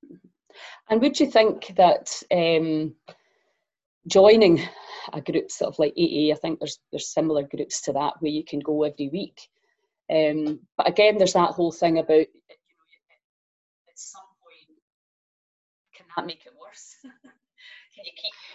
[0.90, 2.94] And would you think that um,
[4.08, 4.60] joining
[5.12, 8.32] a group sort of like AA, I think there's there's similar groups to that where
[8.32, 9.40] you can go every week.
[10.10, 12.60] Um, but again, there's that whole thing about you know,
[13.88, 14.78] at some point,
[15.94, 16.96] can that make it worse?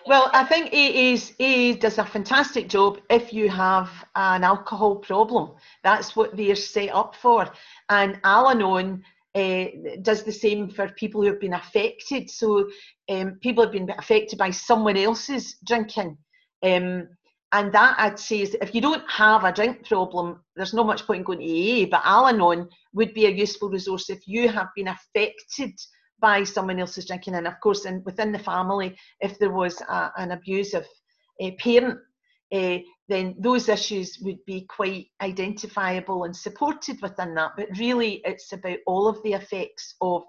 [0.06, 5.52] well, I think AA's, AA does a fantastic job if you have an alcohol problem.
[5.84, 7.50] That's what they're set up for.
[7.90, 9.04] And Al Anon
[9.36, 9.66] uh,
[10.02, 12.30] does the same for people who have been affected.
[12.30, 12.70] So
[13.10, 16.18] um, people have been affected by someone else's drinking.
[16.62, 17.08] Um,
[17.54, 21.06] and that I'd say is if you don't have a drink problem, there's not much
[21.06, 24.50] point in going to AA, but Al Anon would be a useful resource if you
[24.50, 25.80] have been affected
[26.24, 27.36] by someone else's drinking.
[27.36, 30.88] And of course, in, within the family, if there was a, an abusive
[31.44, 32.00] uh, parent,
[32.54, 32.78] uh,
[33.10, 37.52] then those issues would be quite identifiable and supported within that.
[37.58, 40.24] But really, it's about all of the effects of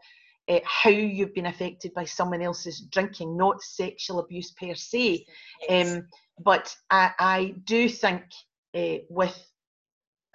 [0.48, 5.24] uh, how you've been affected by someone else's drinking, not sexual abuse per se.
[5.70, 6.08] Um,
[6.44, 8.24] but I, I, do think
[9.08, 9.46] with,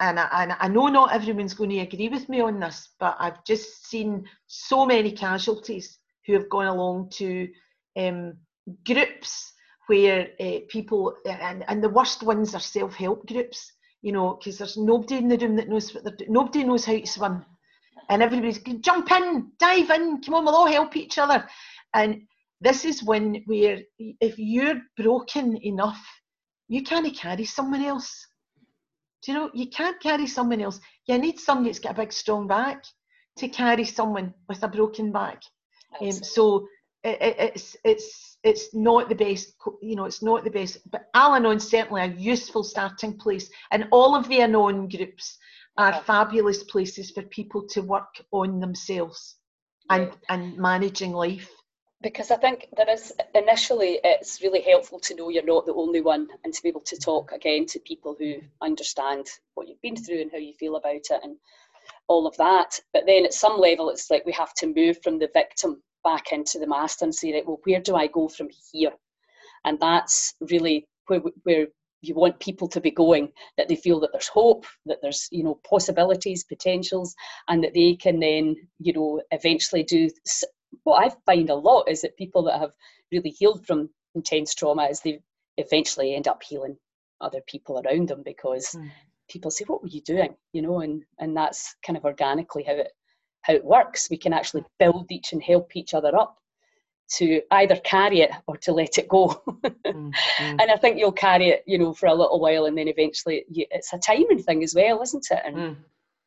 [0.00, 3.16] and I, and I know not everyone's going to agree with me on this, but
[3.18, 7.48] I've just seen so many casualties who have gone along to
[7.96, 8.34] um,
[8.86, 9.52] groups
[9.86, 14.58] where uh, people, and, and the worst ones are self help groups, you know, because
[14.58, 17.44] there's nobody in the room that knows what they're nobody knows how to swim
[18.10, 21.46] and everybody's going jump in, dive in, come on, we'll all help each other.
[21.94, 22.22] And
[22.60, 26.04] this is when we're, if you're broken enough,
[26.68, 28.26] you can't carry someone else.
[29.22, 30.80] Do you know, you can't carry someone else.
[31.06, 32.82] You need somebody that's got a big strong back
[33.38, 35.42] to carry someone with a broken back.
[36.00, 36.66] Um, so
[37.02, 40.78] it, it, it's it's it's not the best, you know, it's not the best.
[40.90, 45.36] But Al Anon certainly a useful starting place, and all of the Anon groups
[45.76, 49.36] are fabulous places for people to work on themselves
[49.88, 51.50] and, and managing life.
[52.02, 56.00] Because I think there is initially it's really helpful to know you're not the only
[56.00, 59.96] one and to be able to talk again to people who understand what you've been
[59.96, 61.36] through and how you feel about it and
[62.08, 62.80] all of that.
[62.94, 66.32] But then at some level it's like we have to move from the victim back
[66.32, 68.92] into the master and say, right, well, where do I go from here?
[69.66, 71.66] And that's really where, where
[72.00, 75.44] you want people to be going that they feel that there's hope that there's you
[75.44, 77.14] know possibilities potentials
[77.48, 80.08] and that they can then you know eventually do
[80.84, 82.72] what i find a lot is that people that have
[83.12, 85.20] really healed from intense trauma is they
[85.56, 86.76] eventually end up healing
[87.20, 88.90] other people around them because mm.
[89.28, 92.72] people say, "What were you doing?" You know, and and that's kind of organically how
[92.72, 92.92] it
[93.42, 94.08] how it works.
[94.10, 96.36] We can actually build each and help each other up
[97.16, 99.42] to either carry it or to let it go.
[99.86, 102.88] mm, And I think you'll carry it, you know, for a little while, and then
[102.88, 105.40] eventually you, it's a timing thing as well, isn't it?
[105.44, 105.76] And mm.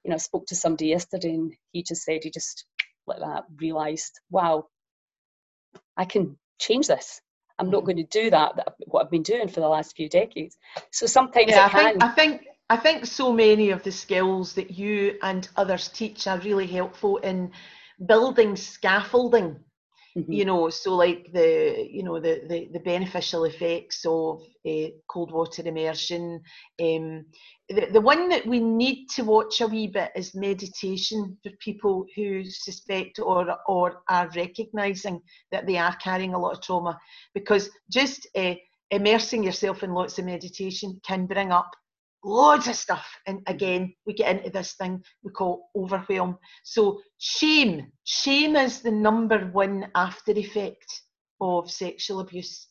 [0.03, 2.65] you know, I spoke to somebody yesterday, and he just said he just
[3.07, 4.67] like that realised, wow,
[5.97, 7.21] I can change this.
[7.59, 7.85] I'm not mm.
[7.85, 10.57] going to do that, that what I've been doing for the last few decades.
[10.91, 14.71] So sometimes yeah, I think I think I think so many of the skills that
[14.71, 17.51] you and others teach are really helpful in
[18.05, 19.59] building scaffolding
[20.15, 20.31] Mm-hmm.
[20.31, 25.31] You know, so like the you know the the, the beneficial effects of uh, cold
[25.31, 26.39] water immersion.
[26.79, 27.25] Um,
[27.67, 32.05] the, the one that we need to watch a wee bit is meditation for people
[32.15, 35.19] who suspect or or are recognizing
[35.51, 36.99] that they are carrying a lot of trauma,
[37.33, 38.53] because just uh,
[38.91, 41.71] immersing yourself in lots of meditation can bring up
[42.23, 43.07] loads of stuff.
[43.27, 46.37] And again, we get into this thing we call overwhelm.
[46.63, 47.91] So, shame.
[48.05, 51.01] Shame is the number one after effect
[51.41, 52.67] of sexual abuse.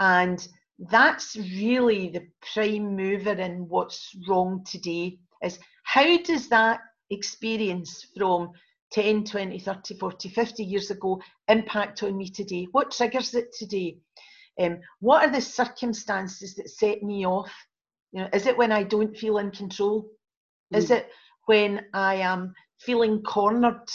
[0.00, 0.46] And
[0.78, 6.80] that's really the prime mover in what's wrong today is how does that
[7.10, 8.50] experience from
[8.92, 12.66] 10, 20, 30, 40, 50 years ago impact on me today?
[12.72, 13.98] What triggers it today?
[14.60, 17.52] Um, what are the circumstances that set me off
[18.12, 20.08] you know, is it when I don't feel in control?
[20.72, 20.78] Mm.
[20.78, 21.08] Is it
[21.46, 23.88] when I am feeling cornered?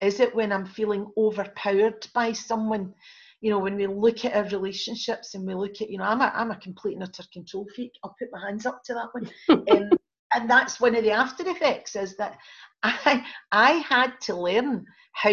[0.00, 2.94] Is it when I'm feeling overpowered by someone?
[3.40, 6.20] You know, when we look at our relationships and we look at, you know, I'm
[6.20, 7.92] a, I'm a complete and utter control freak.
[8.02, 9.30] I'll put my hands up to that one.
[9.70, 9.90] um,
[10.34, 12.38] and that's one of the after effects is that
[12.82, 15.30] I, I had to learn how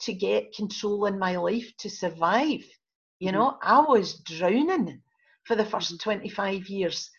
[0.00, 2.64] to get control in my life to survive.
[3.20, 3.36] You mm-hmm.
[3.36, 5.00] know, I was drowning
[5.44, 6.10] for the first mm-hmm.
[6.10, 7.10] 25 years.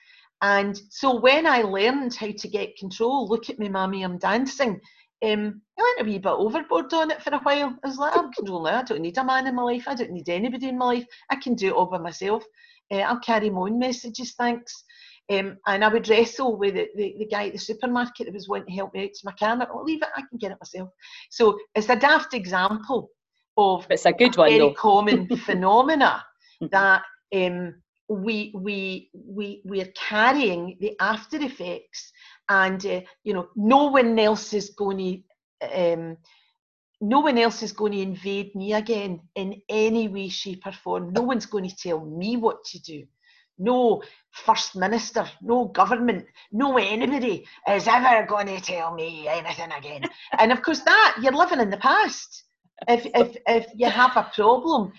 [0.42, 4.80] And so when I learned how to get control, look at me, mommy, I'm dancing.
[5.24, 7.78] Um, I went a wee bit overboard on it for a while.
[7.84, 9.84] I was like, I'm controlling I don't need a man in my life.
[9.88, 11.06] I don't need anybody in my life.
[11.30, 12.44] I can do it all by myself.
[12.92, 14.84] Uh, I'll carry my own messages, thanks.
[15.32, 18.50] Um, and I would wrestle with the, the, the, guy at the supermarket that was
[18.50, 19.58] wanting to help me out to my car.
[19.62, 20.90] I'll leave it, I can get it myself.
[21.30, 23.12] So it's a daft example
[23.58, 24.74] of it's a good one, very though.
[24.74, 26.24] common phenomena
[26.72, 27.81] that um,
[28.12, 32.12] we we we we're carrying the after effects
[32.50, 35.24] and uh, you know no one else is going
[35.62, 36.18] to um,
[37.00, 41.12] no one else is going to invade me again in any way shape or form.
[41.14, 43.06] No one's going to tell me what to do.
[43.58, 50.04] No first minister no government no anybody is ever going to tell me anything again.
[50.40, 52.44] And of course that you're living in the past.
[52.88, 54.92] If if if you have a problem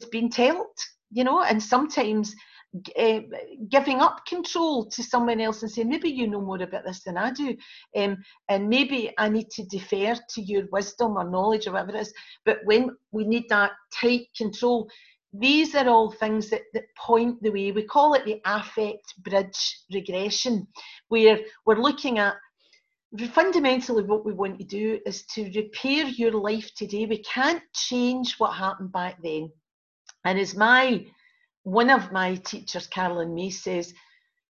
[0.00, 0.66] it's been told
[1.10, 2.34] you know, and sometimes
[2.98, 3.20] uh,
[3.70, 7.16] giving up control to someone else and saying, maybe you know more about this than
[7.16, 7.56] I do,
[7.96, 8.18] um,
[8.48, 12.12] and maybe I need to defer to your wisdom or knowledge or whatever it is.
[12.44, 14.90] But when we need that tight control,
[15.32, 17.72] these are all things that, that point the way.
[17.72, 20.66] We call it the affect bridge regression,
[21.08, 22.34] where we're looking at
[23.32, 27.06] fundamentally what we want to do is to repair your life today.
[27.06, 29.50] We can't change what happened back then.
[30.24, 31.06] And as my
[31.62, 33.92] one of my teachers, Carolyn May, says,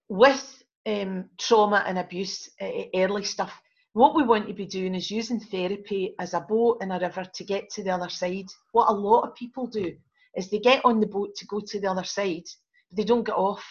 [0.10, 3.54] with um, trauma and abuse, uh, early stuff,
[3.94, 7.24] what we want to be doing is using therapy as a boat in a river
[7.24, 8.48] to get to the other side.
[8.72, 9.96] What a lot of people do
[10.36, 12.46] is they get on the boat to go to the other side,
[12.90, 13.64] but they don't get off.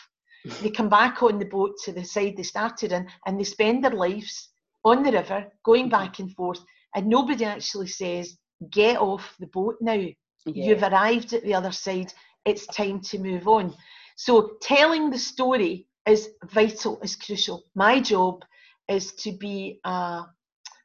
[0.62, 3.84] They come back on the boat to the side they started in and they spend
[3.84, 4.50] their lives
[4.84, 6.04] on the river going mm-hmm.
[6.04, 6.60] back and forth,
[6.94, 8.36] and nobody actually says,
[8.70, 10.04] Get off the boat now.
[10.46, 10.66] Yeah.
[10.66, 12.12] You've arrived at the other side.
[12.44, 13.74] It's time to move on.
[14.16, 17.64] So telling the story is vital, is crucial.
[17.74, 18.44] My job
[18.88, 20.24] is to be a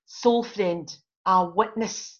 [0.06, 2.20] soul friend, a witness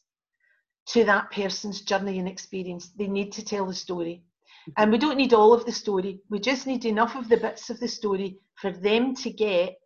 [0.88, 2.90] to that person's journey and experience.
[2.98, 4.24] They need to tell the story.
[4.70, 4.82] Mm-hmm.
[4.82, 6.20] And we don't need all of the story.
[6.30, 9.78] We just need enough of the bits of the story for them to get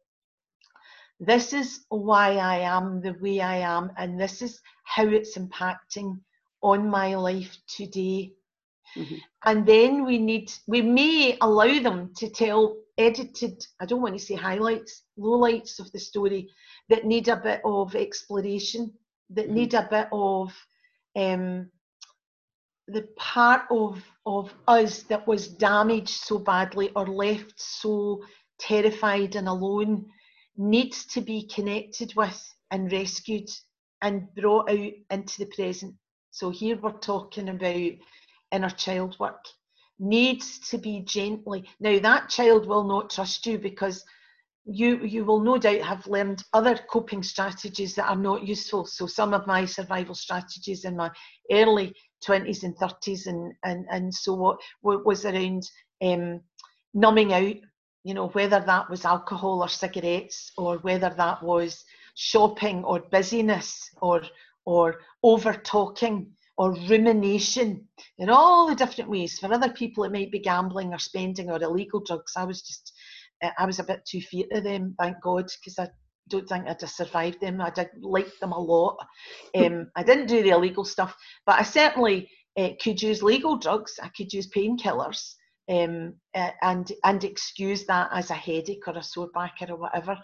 [1.22, 6.20] this is why I am the way I am, and this is how it's impacting
[6.62, 8.34] on my life today.
[8.95, 9.16] Mm-hmm.
[9.45, 14.24] And then we need, we may allow them to tell edited, I don't want to
[14.24, 16.49] say highlights, lowlights of the story
[16.89, 18.93] that need a bit of exploration,
[19.32, 19.55] that mm-hmm.
[19.55, 20.53] need a bit of
[21.16, 21.70] um,
[22.88, 28.22] the part of of us that was damaged so badly or left so
[28.59, 30.05] terrified and alone
[30.57, 33.49] needs to be connected with and rescued
[34.01, 35.95] and brought out into the present
[36.32, 37.91] so here we're talking about
[38.51, 39.45] inner child work.
[39.99, 41.69] needs to be gently.
[41.79, 44.03] Now, that child will not trust you because
[44.65, 48.86] you you will no doubt have learned other coping strategies that are not useful.
[48.86, 51.11] So some of my survival strategies in my
[51.51, 55.63] early 20s and 30s and and, and so what what was around
[56.01, 56.41] um,
[56.93, 57.55] numbing out,
[58.03, 61.84] you know, whether that was alcohol or cigarettes or whether that was
[62.15, 64.21] shopping or busyness or
[64.66, 67.88] or over talking or rumination
[68.20, 69.39] in all the different ways.
[69.39, 72.34] For other people, it might be gambling or spending or illegal drugs.
[72.36, 72.93] I was just,
[73.57, 75.89] I was a bit too fear of them, thank God, because I
[76.30, 77.62] don't think I'd have survived them.
[77.62, 78.97] I did like them a lot.
[79.55, 83.99] Um, I didn't do the illegal stuff, but I certainly uh, could use legal drugs.
[84.01, 85.34] I could use painkillers.
[85.70, 90.18] Um, uh, and and excuse that as a headache or a sore back or whatever.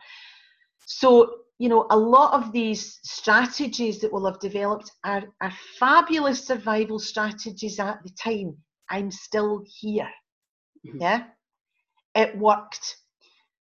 [0.86, 6.46] So you know, a lot of these strategies that we'll have developed are, are fabulous
[6.46, 8.56] survival strategies at the time.
[8.90, 10.10] I'm still here.
[10.86, 11.02] Mm-hmm.
[11.02, 11.24] Yeah.
[12.16, 12.98] It worked,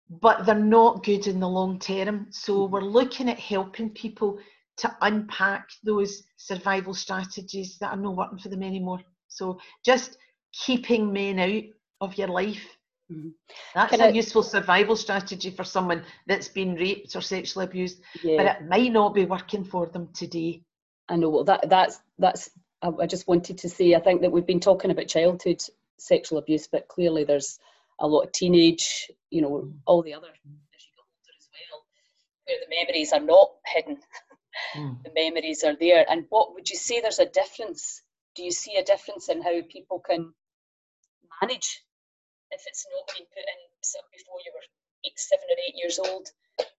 [0.08, 2.26] but they're not good in the long term.
[2.30, 2.72] So mm-hmm.
[2.72, 4.38] we're looking at helping people
[4.78, 9.00] to unpack those survival strategies that are not working for them anymore.
[9.28, 10.16] So just
[10.52, 11.62] keeping men out
[12.00, 12.66] of your life
[13.12, 13.28] Mm-hmm.
[13.74, 18.00] That's Can a I, useful survival strategy for someone that's been raped or sexually abused,
[18.22, 18.36] yeah.
[18.36, 20.62] but it might not be working for them today.
[21.08, 21.28] I know.
[21.28, 22.50] Well, that that's that's.
[22.80, 23.94] I, I just wanted to say.
[23.94, 25.60] I think that we've been talking about childhood
[25.98, 27.58] sexual abuse, but clearly there's
[28.00, 29.10] a lot of teenage.
[29.30, 29.74] You know, mm.
[29.86, 30.52] all the other as you
[30.96, 31.84] get older as well,
[32.46, 33.98] where the memories are not hidden.
[34.76, 35.02] Mm.
[35.02, 36.06] the memories are there.
[36.08, 37.00] And what would you say?
[37.00, 38.02] There's a difference.
[38.34, 40.32] Do you see a difference in how people can
[41.42, 41.83] manage
[42.54, 43.60] if it's not been put in
[44.12, 44.64] before you were
[45.04, 46.28] eight, seven or eight years old?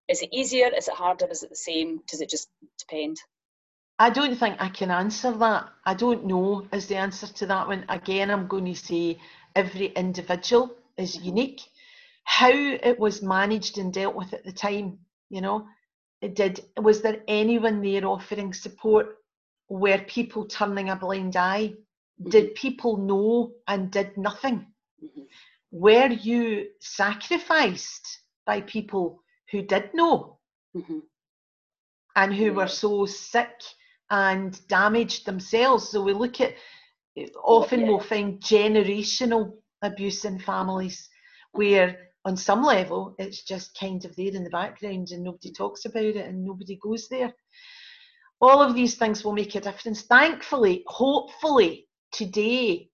[0.08, 0.68] Is it easier?
[0.76, 1.28] Is it harder?
[1.30, 2.02] Is it the same?
[2.08, 2.50] Does it just
[2.80, 3.18] depend?
[4.00, 5.70] I don't think I can answer that.
[5.86, 7.86] I don't know is the answer to that one.
[7.90, 9.20] Again, I'm going to say
[9.56, 11.26] every individual is mm-hmm.
[11.26, 11.62] unique.
[12.24, 15.00] How it was managed and dealt with at the time,
[15.30, 15.68] you know,
[16.22, 16.62] it did.
[16.78, 19.18] Was there anyone there offering support?
[19.70, 21.74] Were people turning a blind eye?
[22.20, 22.30] Mm-hmm.
[22.30, 24.66] Did people know and did nothing?
[25.04, 25.22] Mm-hmm
[25.76, 29.22] were you sacrificed by people
[29.52, 30.40] who did know
[30.76, 31.00] mm-hmm.
[32.16, 32.72] and who were mm-hmm.
[32.72, 33.62] so sick
[34.10, 35.90] and damaged themselves?
[35.90, 36.54] So we look at
[37.18, 37.88] eh, often yeah.
[37.88, 39.52] we'll find generational
[39.82, 41.10] abuse in families
[41.54, 41.60] mm-hmm.
[41.60, 45.84] where on some level it's just kind of there in the background and nobody talks
[45.84, 47.34] about it and nobody goes there
[48.42, 52.90] all of these things will make a difference thankfully hopefully today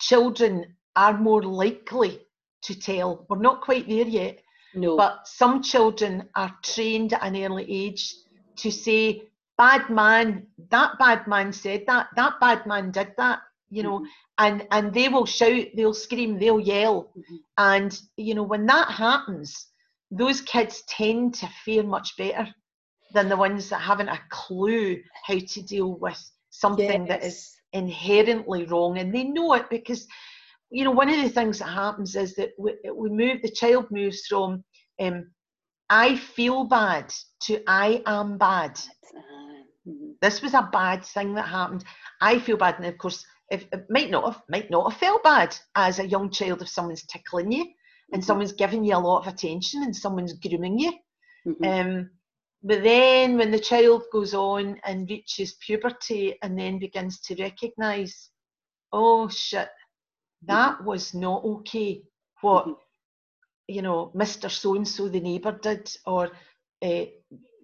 [0.00, 2.20] children are more likely
[2.62, 3.26] to tell.
[3.28, 4.40] We're not quite there yet.
[4.74, 4.96] No.
[4.96, 8.14] But some children are trained at an early age
[8.56, 9.22] to say,
[9.56, 13.40] bad man, that bad man said that, that bad man did that,
[13.70, 14.06] you know, mm-hmm.
[14.38, 17.12] and, and they will shout, they'll scream, they'll yell.
[17.16, 17.36] Mm-hmm.
[17.56, 19.68] And, you know, when that happens,
[20.10, 22.46] those kids tend to fare much better
[23.14, 27.08] than the ones that haven't a clue how to deal with something yes.
[27.08, 30.06] that is inherently wrong and they know it because
[30.70, 33.86] you know, one of the things that happens is that we, we move, the child
[33.90, 34.64] moves from
[35.00, 35.30] um,
[35.88, 37.12] I feel bad
[37.42, 38.74] to I am bad.
[39.86, 40.12] Mm-hmm.
[40.20, 41.84] This was a bad thing that happened.
[42.20, 45.22] I feel bad, and of course, if it might not have might not have felt
[45.22, 47.62] bad as a young child if someone's tickling you
[48.12, 48.26] and mm-hmm.
[48.26, 50.92] someone's giving you a lot of attention and someone's grooming you.
[51.46, 51.64] Mm-hmm.
[51.64, 52.10] Um,
[52.62, 58.30] but then when the child goes on and reaches puberty and then begins to recognise,
[58.92, 59.68] oh shit,
[60.42, 62.02] that was not okay.
[62.40, 62.72] What mm-hmm.
[63.68, 64.50] you know, Mr.
[64.50, 66.30] So and so the neighbour did, or
[66.82, 67.04] uh,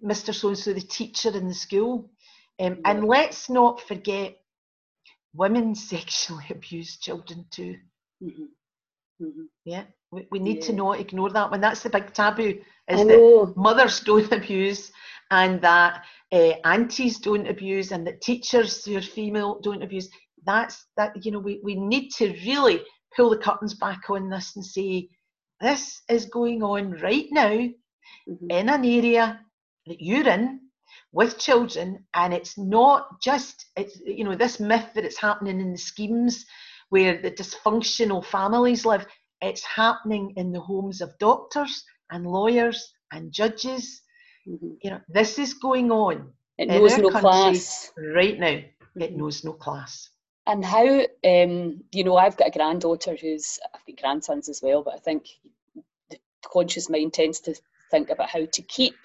[0.03, 0.33] Mr.
[0.33, 2.09] So and so the teacher in the school.
[2.59, 2.91] Um, yeah.
[2.91, 4.37] And let's not forget,
[5.33, 7.77] women sexually abuse children too.
[8.23, 8.43] Mm-hmm.
[9.21, 9.43] Mm-hmm.
[9.65, 10.67] Yeah, we, we need yeah.
[10.67, 11.61] to not ignore that one.
[11.61, 12.59] That's the big taboo:
[12.89, 14.91] is that mothers don't abuse,
[15.31, 20.09] and that uh, aunties don't abuse, and that teachers who are female don't abuse
[20.45, 22.81] that's that you know we, we need to really
[23.15, 25.09] pull the curtains back on this and say
[25.61, 28.49] this is going on right now mm-hmm.
[28.49, 29.39] in an area
[29.87, 30.59] that you're in
[31.11, 35.71] with children and it's not just it's you know this myth that it's happening in
[35.71, 36.45] the schemes
[36.89, 39.05] where the dysfunctional families live
[39.41, 44.01] it's happening in the homes of doctors and lawyers and judges.
[44.47, 44.73] Mm-hmm.
[44.81, 47.91] you know this is going on it knows no class.
[47.97, 48.59] right now.
[48.95, 50.09] It knows no class
[50.45, 54.83] and how, um, you know, I've got a granddaughter who's, I've got grandsons as well,
[54.83, 55.27] but I think
[56.09, 57.55] the conscious mind tends to
[57.91, 58.95] think about how to keep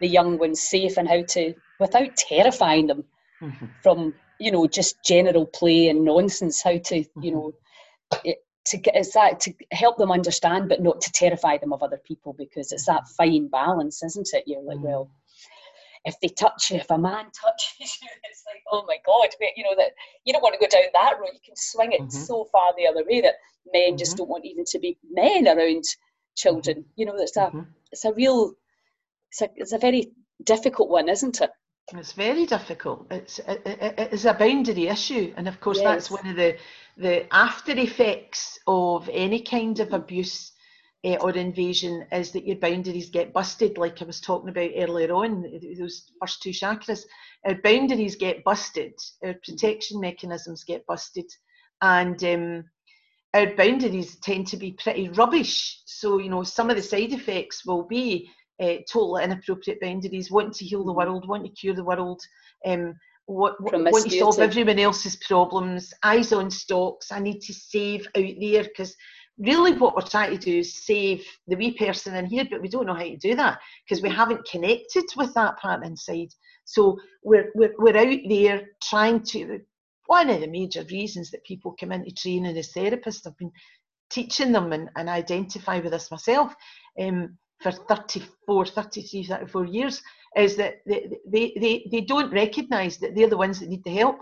[0.00, 3.04] the young ones safe and how to, without terrifying them
[3.42, 3.66] mm-hmm.
[3.82, 7.22] from, you know, just general play and nonsense, how to, mm-hmm.
[7.22, 7.52] you know,
[8.24, 12.00] it, to it's that to help them understand, but not to terrify them of other
[12.04, 14.44] people because it's that fine balance, isn't it?
[14.46, 14.82] You're like, mm.
[14.82, 15.10] well,
[16.08, 19.64] if they touch you, if a man touches you, it's like, oh my God, you
[19.64, 19.92] know that
[20.24, 21.30] you don't want to go down that road.
[21.32, 22.10] You can swing it mm-hmm.
[22.10, 23.34] so far the other way that
[23.72, 23.96] men mm-hmm.
[23.96, 25.84] just don't want even to be men around
[26.36, 26.84] children.
[26.96, 27.60] You know, it's a mm-hmm.
[27.92, 28.54] it's a real
[29.30, 30.12] it's a it's a very
[30.44, 31.50] difficult one, isn't it?
[31.94, 33.06] It's very difficult.
[33.10, 35.86] It's it, it is a boundary issue, and of course yes.
[35.86, 36.56] that's one of the
[36.96, 40.52] the after effects of any kind of abuse
[41.04, 45.12] uh, or invasion is that your boundaries get busted, like I was talking about earlier
[45.12, 45.42] on.
[45.78, 47.02] Those first two chakras,
[47.46, 48.94] our boundaries get busted,
[49.24, 51.26] our protection mechanisms get busted,
[51.82, 52.64] and um,
[53.34, 55.82] our boundaries tend to be pretty rubbish.
[55.86, 58.30] So you know some of the side effects will be
[58.60, 61.10] uh, totally inappropriate boundaries, wanting to heal the mm-hmm.
[61.10, 62.20] world, wanting to cure the world,
[62.66, 62.94] um,
[63.26, 68.34] what, want to solve everyone else's problems, eyes on stocks, I need to save out
[68.40, 68.96] there because
[69.38, 72.68] really what we're trying to do is save the wee person in here, but we
[72.68, 76.28] don't know how to do that because we haven't connected with that part inside.
[76.64, 79.60] So we're, we're, we're out there trying to,
[80.06, 83.52] one of the major reasons that people come into training as therapists, I've been
[84.10, 86.54] teaching them and, and identify with this myself,
[87.00, 90.02] um, for 34, 33, 34 years
[90.36, 93.90] is that they, they, they, they don't recognise that they're the ones that need the
[93.90, 94.20] help.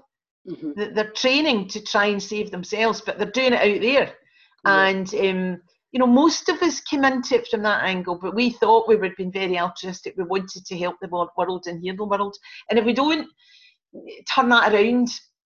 [0.48, 0.94] Mm-hmm.
[0.94, 4.14] They're training to try and save themselves, but they're doing it out there.
[4.66, 5.60] And, um,
[5.92, 8.96] you know, most of us came into it from that angle, but we thought we
[8.96, 10.14] were being very altruistic.
[10.16, 12.36] We wanted to help the world and heal the world.
[12.68, 13.28] And if we don't
[14.28, 15.08] turn that around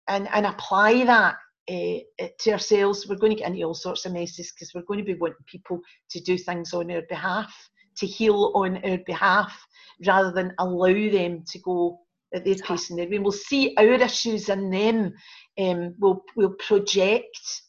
[0.08, 1.36] and, and apply that
[1.68, 5.00] uh, to ourselves, we're going to get into all sorts of messes because we're going
[5.00, 7.52] to be wanting people to do things on our behalf
[7.96, 9.66] to heal on our behalf
[10.06, 11.98] rather than allow them to go
[12.34, 13.18] at their pace and their way.
[13.18, 15.14] We'll see our issues in them.
[15.58, 17.62] Um, we'll, we'll project,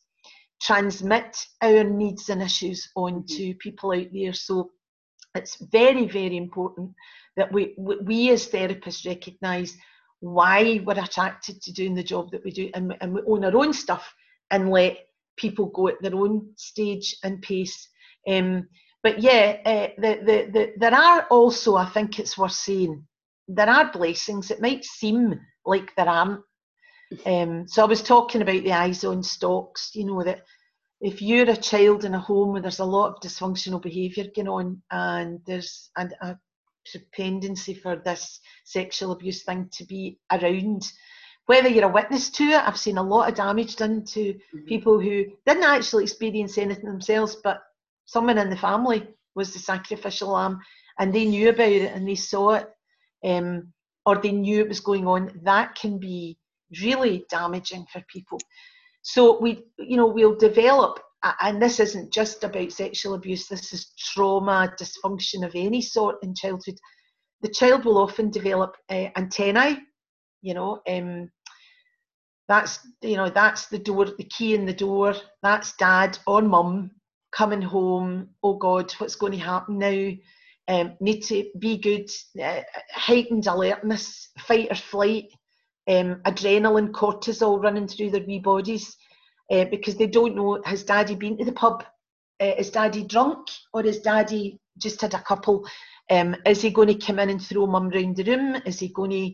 [0.62, 3.58] transmit our needs and issues onto mm-hmm.
[3.58, 4.34] people out there.
[4.34, 4.72] So
[5.36, 6.91] it's very, very important
[7.36, 9.78] that we, we as therapists recognise
[10.20, 13.55] why we're attracted to doing the job that we do and, and we own our
[13.55, 14.12] own stuff
[14.49, 14.97] and let
[15.38, 17.88] people go at their own stage and pace.
[18.28, 18.68] Um,
[19.03, 23.05] but yeah, uh, the, the, the, there are also, I think it's worth saying,
[23.47, 24.51] there are blessings.
[24.51, 26.41] It might seem like there aren't.
[27.26, 30.43] Um, so I was talking about the eyes on stocks, you know, that
[30.99, 34.47] if you're a child in a home where there's a lot of dysfunctional behaviour going
[34.47, 36.38] on and there's and a
[36.91, 40.91] dependency for this sexual abuse thing to be around,
[41.45, 44.66] whether you're a witness to it, I've seen a lot of damage done to mm-hmm.
[44.66, 47.62] people who didn't actually experience anything themselves, but
[48.05, 50.60] someone in the family was the sacrificial lamb
[50.99, 52.70] and they knew about it and they saw it
[53.24, 53.72] um,
[54.05, 56.38] or they knew it was going on that can be
[56.82, 58.39] really damaging for people.
[59.01, 60.99] So we you know we'll develop
[61.41, 66.36] and this isn't just about sexual abuse this is trauma dysfunction of any sort in
[66.36, 66.78] childhood.
[67.41, 69.80] The child will often develop uh, antennae
[70.41, 71.32] you know um,
[72.47, 75.15] that's you know that's the door the key in the door.
[75.43, 76.91] That's dad or mum
[77.32, 80.11] coming home, oh God, what's going to happen now?
[80.70, 82.09] Um, need to be good,
[82.43, 82.61] uh,
[82.91, 85.26] heightened alertness, fight or flight,
[85.88, 88.95] um, adrenaline, cortisol running through their wee bodies
[89.51, 91.83] uh, because they don't know has daddy been to the pub?
[92.41, 95.67] Uh, is daddy drunk or is daddy just had a couple?
[96.09, 98.61] Um, is he going to come in and throw mum round the room?
[98.65, 99.31] Is he going to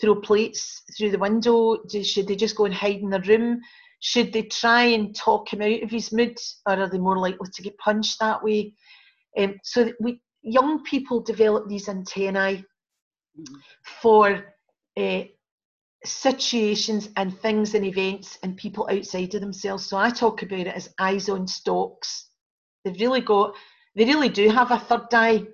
[0.00, 1.78] throw plates through the window?
[2.02, 3.60] Should they just go and hide in the room?
[4.00, 6.36] Should they try and talk him out of his mood,
[6.66, 8.74] or are they more likely to get punched that way?
[9.36, 12.64] Um, so we young people develop these antennae
[14.00, 14.54] for
[14.96, 15.22] uh,
[16.04, 19.86] situations and things and events and people outside of themselves.
[19.86, 22.28] So I talk about it as eyes on stalks.
[22.84, 23.54] They've really got,
[23.96, 25.44] they really do have a third eye,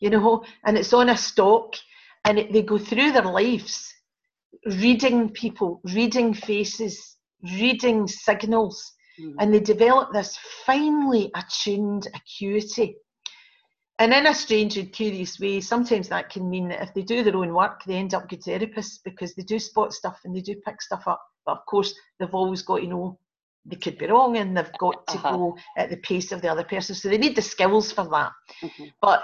[0.00, 1.74] you know, and it's on a stalk,
[2.24, 3.92] and it, they go through their lives
[4.66, 9.34] reading people, reading faces, reading signals mm.
[9.38, 12.96] and they develop this finely attuned acuity.
[14.00, 17.22] And in a strange and curious way, sometimes that can mean that if they do
[17.22, 20.40] their own work, they end up good therapists because they do spot stuff and they
[20.40, 21.22] do pick stuff up.
[21.46, 23.18] But of course, they've always got to know
[23.66, 25.36] they could be wrong and they've got to uh-huh.
[25.36, 26.94] go at the pace of the other person.
[26.94, 28.32] So they need the skills for that.
[28.62, 28.84] Mm-hmm.
[29.00, 29.22] But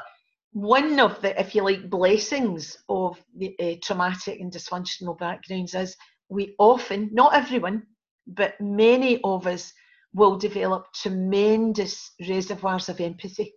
[0.52, 5.96] one of the, if you like, blessings of the uh, traumatic and dysfunctional backgrounds is
[6.28, 7.82] we often, not everyone,
[8.26, 9.72] but many of us
[10.14, 13.52] will develop tremendous reservoirs of empathy,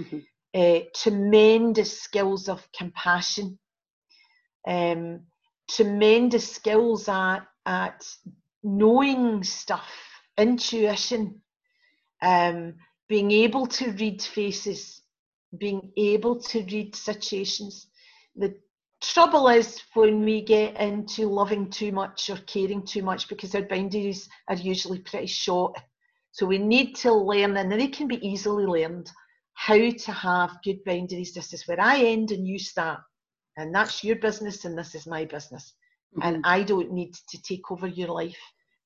[0.00, 0.18] mm-hmm.
[0.54, 3.58] Uh, tremendous skills of compassion,
[4.66, 5.20] um,
[5.70, 8.04] tremendous skills at, at
[8.62, 9.88] knowing stuff
[10.38, 11.40] intuition,
[12.22, 12.74] um,
[13.08, 15.02] being able to read faces,
[15.58, 17.88] being able to read situations.
[18.36, 18.54] The
[19.00, 23.62] trouble is when we get into loving too much or caring too much because our
[23.62, 25.78] boundaries are usually pretty short.
[26.32, 29.10] So we need to learn, and they can be easily learned,
[29.58, 31.34] how to have good boundaries.
[31.34, 33.00] This is where I end and you start.
[33.56, 35.74] And that's your business, and this is my business.
[36.16, 36.28] Mm-hmm.
[36.28, 38.38] And I don't need to take over your life,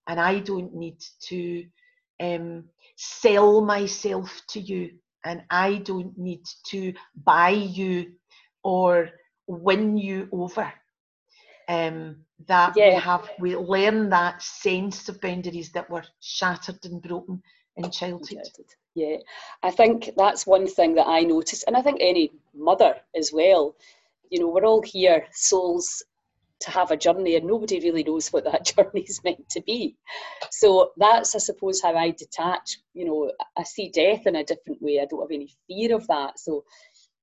[0.09, 0.97] and I don't need
[1.29, 1.67] to
[2.21, 2.65] um,
[2.97, 4.93] sell myself to you,
[5.27, 8.13] and I don't need to buy you
[8.65, 9.11] or
[9.47, 10.73] win you over.
[11.69, 12.95] Um, that yeah.
[12.95, 17.43] we have, we learn that sense of boundaries that were shattered and broken
[17.77, 18.49] in childhood.
[18.95, 19.17] Yeah,
[19.63, 23.77] I think that's one thing that I noticed, and I think any mother as well.
[24.31, 26.03] You know, we're all here, souls
[26.61, 29.97] to have a journey, and nobody really knows what that journey is meant to be.
[30.51, 32.79] So that's, I suppose, how I detach.
[32.93, 35.01] You know, I see death in a different way.
[35.01, 36.39] I don't have any fear of that.
[36.39, 36.65] So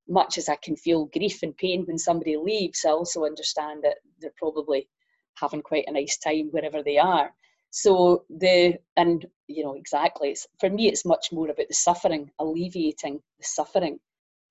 [0.08, 3.98] much as I can feel grief and pain when somebody leaves, I also understand that
[4.20, 4.90] they're probably
[5.36, 7.32] having quite a nice time wherever they are.
[7.70, 12.32] So the and you know exactly it's, for me it's much more about the suffering,
[12.40, 14.00] alleviating the suffering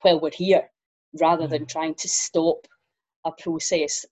[0.03, 0.69] while we're here,
[1.21, 1.51] rather mm.
[1.51, 2.67] than trying to stop
[3.25, 4.05] a process,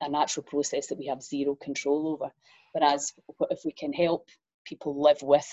[0.00, 2.30] a natural process that we have zero control over.
[2.72, 3.12] Whereas
[3.50, 4.28] if we can help
[4.64, 5.48] people live with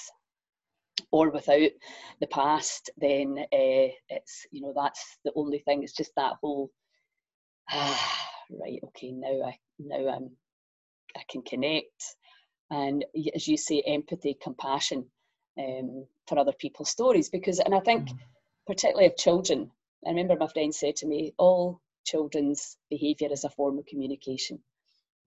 [1.12, 1.72] or without
[2.20, 5.84] the past, then uh, it's you know that's the only thing.
[5.84, 6.72] It's just that whole
[7.70, 10.32] ah, right, okay, now I now I'm
[11.16, 12.16] I can connect,
[12.72, 13.06] and
[13.36, 15.06] as you say, empathy, compassion
[15.60, 17.30] um, for other people's stories.
[17.30, 18.18] Because, and I think mm.
[18.66, 19.70] particularly of children,
[20.06, 24.60] I remember my friend said to me, all children's behaviour is a form of communication.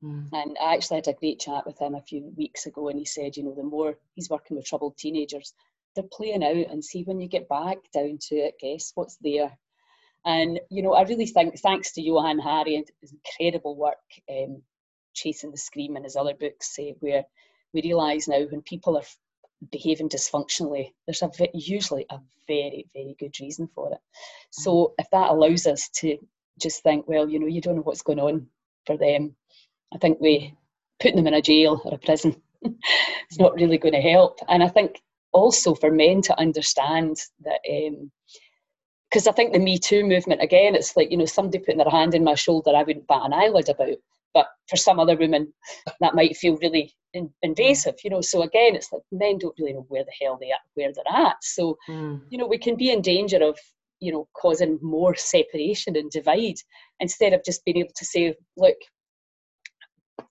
[0.03, 0.28] Mm.
[0.32, 3.05] And I actually had a great chat with him a few weeks ago, and he
[3.05, 5.53] said, you know, the more he's working with troubled teenagers,
[5.95, 9.57] they're playing out and see when you get back down to it, guess what's there.
[10.24, 13.99] And you know, I really think thanks to Johann Hari and his incredible work,
[14.30, 14.62] um,
[15.14, 17.24] Chasing the Scream and his other books say where
[17.72, 19.02] we realise now when people are
[19.72, 23.98] behaving dysfunctionally, there's a usually a very very good reason for it.
[24.50, 24.92] So mm.
[24.98, 26.18] if that allows us to
[26.60, 28.46] just think, well, you know, you don't know what's going on
[28.86, 29.34] for them,
[29.92, 30.54] I think we
[31.00, 34.38] putting them in a jail or a prison it's not really going to help.
[34.48, 35.02] And I think
[35.32, 38.10] also for men to understand that Um,
[39.10, 41.88] because I think the Me Too movement again, it's like you know somebody putting their
[41.88, 43.96] hand in my shoulder, I wouldn't bat an eyelid about.
[44.35, 45.53] But for some other women,
[46.01, 48.20] that might feel really in, invasive, you know.
[48.20, 51.26] So again, it's like men don't really know where the hell they are, where they're
[51.26, 51.37] at.
[51.43, 52.20] So mm.
[52.28, 53.59] you know, we can be in danger of
[54.01, 56.57] you know causing more separation and divide
[57.01, 58.76] instead of just being able to say, look,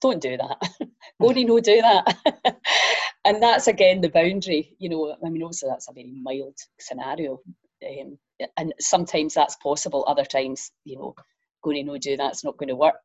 [0.00, 0.88] don't do that.
[1.20, 2.16] Only no do that.
[3.24, 4.76] and that's again the boundary.
[4.78, 7.40] You know, I mean, obviously that's a very mild scenario,
[7.86, 8.18] um,
[8.56, 10.04] and sometimes that's possible.
[10.06, 11.14] Other times, you know,
[11.62, 13.04] going to no do that's not going to work.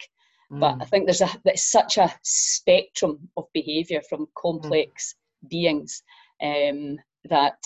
[0.51, 0.59] Mm.
[0.59, 5.49] But I think there's a there's such a spectrum of behaviour from complex mm.
[5.49, 6.03] beings
[6.41, 6.97] um,
[7.29, 7.59] that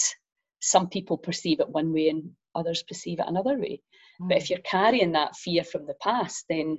[0.61, 3.81] some people perceive it one way and others perceive it another way.
[4.21, 4.29] Mm.
[4.29, 6.77] But if you're carrying that fear from the past, then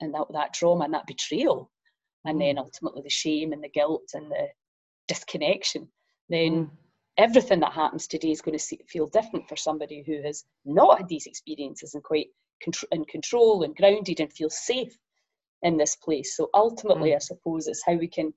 [0.00, 1.70] and that, that trauma and that betrayal,
[2.24, 2.60] and then mm.
[2.60, 4.48] ultimately the shame and the guilt and the
[5.08, 5.88] disconnection,
[6.28, 6.70] then mm.
[7.16, 10.98] everything that happens today is going to see, feel different for somebody who has not
[10.98, 12.28] had these experiences and quite
[12.92, 14.96] in control and grounded and feels safe
[15.62, 16.36] in this place.
[16.36, 17.16] So ultimately, mm.
[17.16, 18.32] I suppose it's how we can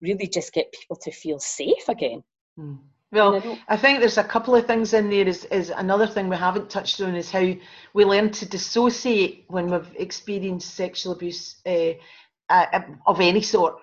[0.00, 2.22] really just get people to feel safe again.
[2.58, 2.78] Mm.
[3.10, 5.26] Well, I, I, think there's a couple of things in there.
[5.26, 7.54] Is, is another thing we haven't touched on is how
[7.94, 11.92] we learn to dissociate when we've experienced sexual abuse uh,
[12.50, 13.76] uh, of any sort.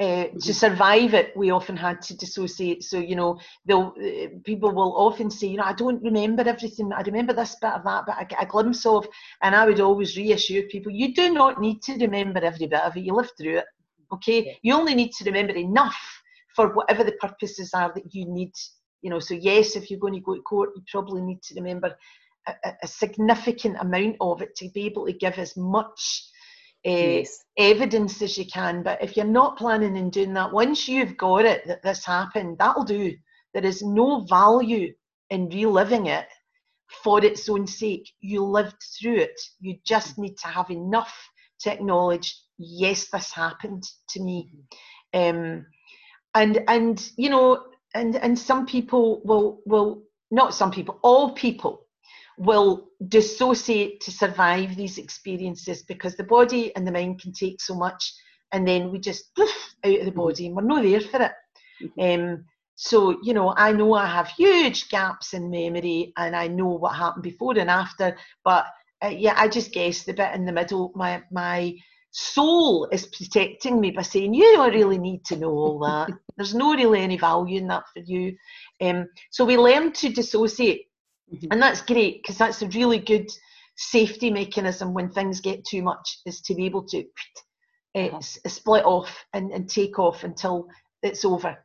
[0.00, 0.38] Uh, mm-hmm.
[0.38, 2.84] To survive it, we often had to dissociate.
[2.84, 6.92] So you know, they'll uh, people will often say, you know, I don't remember everything.
[6.92, 9.08] I remember this bit of that, but I get a glimpse of.
[9.42, 12.96] And I would always reassure people, you do not need to remember every bit of
[12.96, 13.00] it.
[13.00, 13.64] You lived through it.
[14.12, 14.52] Okay, yeah.
[14.62, 15.98] you only need to remember enough
[16.54, 18.52] for whatever the purposes are that you need.
[19.02, 21.54] You know, so yes, if you're going to go to court, you probably need to
[21.56, 21.96] remember
[22.46, 26.24] a, a significant amount of it to be able to give as much
[26.88, 27.24] uh,
[27.56, 28.82] evidence as you can.
[28.82, 32.58] But if you're not planning on doing that, once you've got it that this happened,
[32.58, 33.14] that'll do.
[33.54, 34.92] There is no value
[35.30, 36.26] in reliving it
[37.02, 38.08] for its own sake.
[38.20, 39.40] You lived through it.
[39.60, 41.14] You just need to have enough
[41.60, 44.50] to acknowledge, yes, this happened to me.
[45.12, 45.66] Um,
[46.34, 47.64] and and you know
[47.94, 51.86] and and some people will will not some people all people
[52.38, 57.74] will dissociate to survive these experiences because the body and the mind can take so
[57.74, 58.14] much
[58.52, 60.20] and then we just poof, out of the mm-hmm.
[60.20, 61.32] body and we're not there for it
[61.82, 62.22] mm-hmm.
[62.24, 62.44] um,
[62.76, 66.94] So, you know, I know I have huge gaps in memory and I know what
[66.94, 68.66] happened before and after, but
[69.04, 71.74] uh, yeah, I just guess the bit in the middle, my, my
[72.10, 76.10] soul is protecting me by saying, you don't really need to know all that.
[76.36, 78.36] There's no really any value in that for you.
[78.80, 80.87] Um, so we learn to dissociate.
[81.32, 81.48] Mm-hmm.
[81.50, 83.30] And that's great because that's a really good
[83.76, 87.04] safety mechanism when things get too much is to be able to
[87.94, 88.20] uh, uh-huh.
[88.20, 90.66] split off and, and take off until
[91.02, 91.56] it's over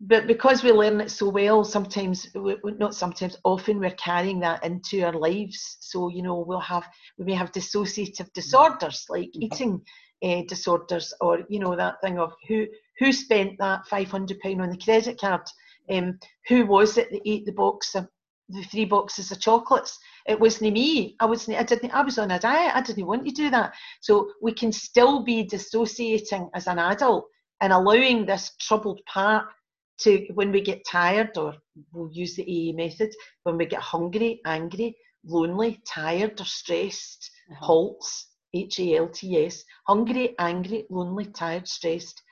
[0.00, 5.02] but because we learn it so well, sometimes not sometimes, often we're carrying that into
[5.02, 5.78] our lives.
[5.80, 6.86] So you know we'll have
[7.18, 9.42] we may have dissociative disorders like mm-hmm.
[9.42, 9.82] eating
[10.22, 12.66] uh, disorders, or you know that thing of who
[12.98, 15.42] who spent that five hundred pound on the credit card,
[15.90, 18.08] um, who was it that ate the box of
[18.48, 19.98] the three boxes of chocolates.
[20.26, 21.16] It wasn't me.
[21.20, 21.58] I wasn't.
[21.58, 21.90] I didn't.
[21.90, 22.74] I was on a diet.
[22.74, 23.74] I didn't want to do that.
[24.00, 27.26] So we can still be dissociating as an adult
[27.60, 29.46] and allowing this troubled part
[29.98, 31.54] to when we get tired, or
[31.92, 33.10] we'll use the AA method,
[33.42, 37.66] when we get hungry, angry, lonely, tired, or stressed, uh-huh.
[37.66, 42.22] halts, H A L T S, hungry, angry, lonely, tired, stressed.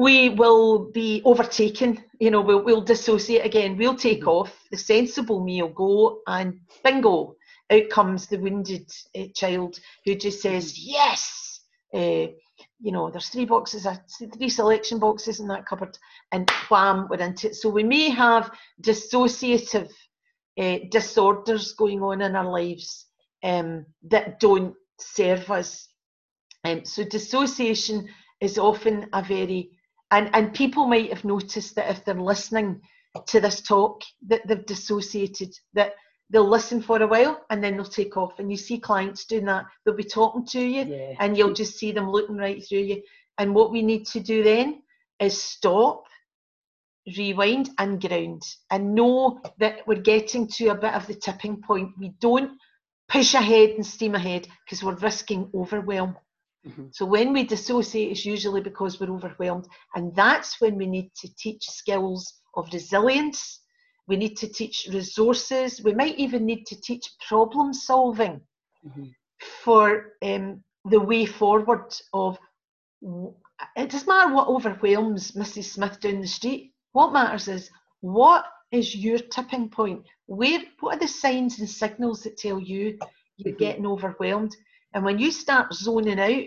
[0.00, 4.28] We will be overtaken, you know, we'll, we'll dissociate again, we'll take mm-hmm.
[4.28, 7.36] off, the sensible me will go, and bingo,
[7.70, 10.90] out comes the wounded uh, child who just says, mm-hmm.
[10.96, 11.60] yes,
[11.92, 12.32] uh,
[12.80, 13.86] you know, there's three boxes,
[14.38, 15.98] three selection boxes in that cupboard,
[16.32, 17.56] and wham, we're into it.
[17.56, 18.50] So we may have
[18.82, 19.90] dissociative
[20.58, 23.06] uh, disorders going on in our lives
[23.42, 25.88] um, that don't serve us.
[26.64, 28.08] Um, so dissociation
[28.40, 29.72] is often a very,
[30.10, 32.80] and, and people might have noticed that if they're listening
[33.26, 35.94] to this talk, that they've dissociated, that
[36.30, 38.38] they'll listen for a while and then they'll take off.
[38.38, 39.66] And you see clients doing that.
[39.84, 41.14] They'll be talking to you yeah.
[41.20, 43.02] and you'll just see them looking right through you.
[43.38, 44.82] And what we need to do then
[45.20, 46.04] is stop,
[47.16, 51.90] rewind, and ground and know that we're getting to a bit of the tipping point.
[51.98, 52.52] We don't
[53.08, 56.16] push ahead and steam ahead because we're risking overwhelm.
[56.66, 56.86] Mm-hmm.
[56.92, 59.66] So when we dissociate, it's usually because we're overwhelmed.
[59.94, 63.60] And that's when we need to teach skills of resilience
[64.10, 65.80] we need to teach resources.
[65.82, 68.40] We might even need to teach problem solving
[68.84, 69.04] mm-hmm.
[69.62, 72.36] for um, the way forward of
[73.76, 75.64] it doesn't matter what overwhelms Mrs.
[75.64, 76.72] Smith down the street.
[76.90, 80.02] What matters is what is your tipping point?
[80.26, 82.98] Where what are the signs and signals that tell you
[83.36, 83.58] you're mm-hmm.
[83.58, 84.56] getting overwhelmed?
[84.92, 86.44] And when you start zoning out,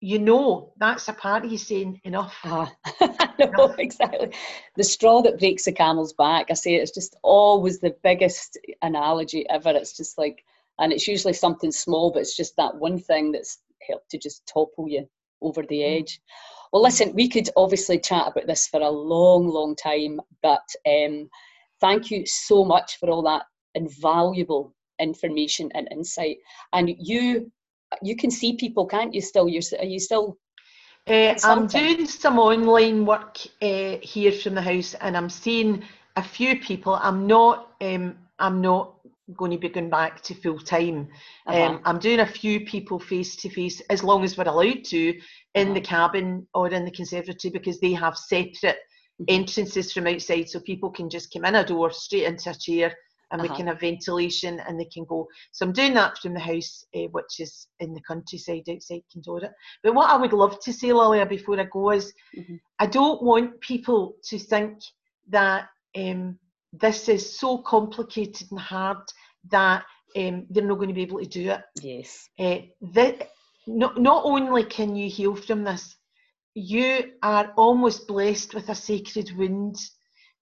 [0.00, 2.36] you know that's a part of you saying enough.
[3.00, 4.30] Uh, no, exactly.
[4.76, 6.46] The straw that breaks the camel's back.
[6.50, 9.70] I say it's just always the biggest analogy ever.
[9.70, 10.44] It's just like,
[10.78, 13.58] and it's usually something small, but it's just that one thing that's
[13.88, 15.08] helped to just topple you
[15.40, 16.00] over the mm.
[16.00, 16.20] edge.
[16.72, 21.28] Well, listen, we could obviously chat about this for a long, long time, but um,
[21.80, 23.44] thank you so much for all that
[23.74, 26.38] invaluable information and insight.
[26.72, 27.50] And you
[28.02, 29.20] you can see people, can't you?
[29.20, 30.38] Still, you're are you still?
[31.06, 35.82] Uh, I'm doing some online work uh, here from the house, and I'm seeing
[36.16, 36.94] a few people.
[36.94, 37.72] I'm not.
[37.80, 38.94] Um, I'm not
[39.36, 41.08] going to be going back to full time.
[41.46, 41.62] Uh-huh.
[41.62, 45.18] Um, I'm doing a few people face to face, as long as we're allowed to,
[45.54, 45.74] in uh-huh.
[45.74, 48.78] the cabin or in the conservatory, because they have separate
[49.20, 49.24] mm-hmm.
[49.28, 52.94] entrances from outside, so people can just come in a door straight into a chair
[53.32, 53.50] and uh-huh.
[53.50, 55.26] we can have ventilation and they can go.
[55.50, 59.50] So I'm doing that from the house, uh, which is in the countryside outside Kildora.
[59.82, 62.56] But what I would love to say, Lilia, before I go is mm-hmm.
[62.78, 64.78] I don't want people to think
[65.30, 66.38] that um,
[66.72, 68.98] this is so complicated and hard
[69.50, 69.84] that
[70.16, 71.62] um, they're not going to be able to do it.
[71.80, 72.28] Yes.
[72.38, 72.58] Uh,
[72.92, 73.30] that,
[73.66, 75.96] not, not only can you heal from this,
[76.54, 79.76] you are almost blessed with a sacred wound.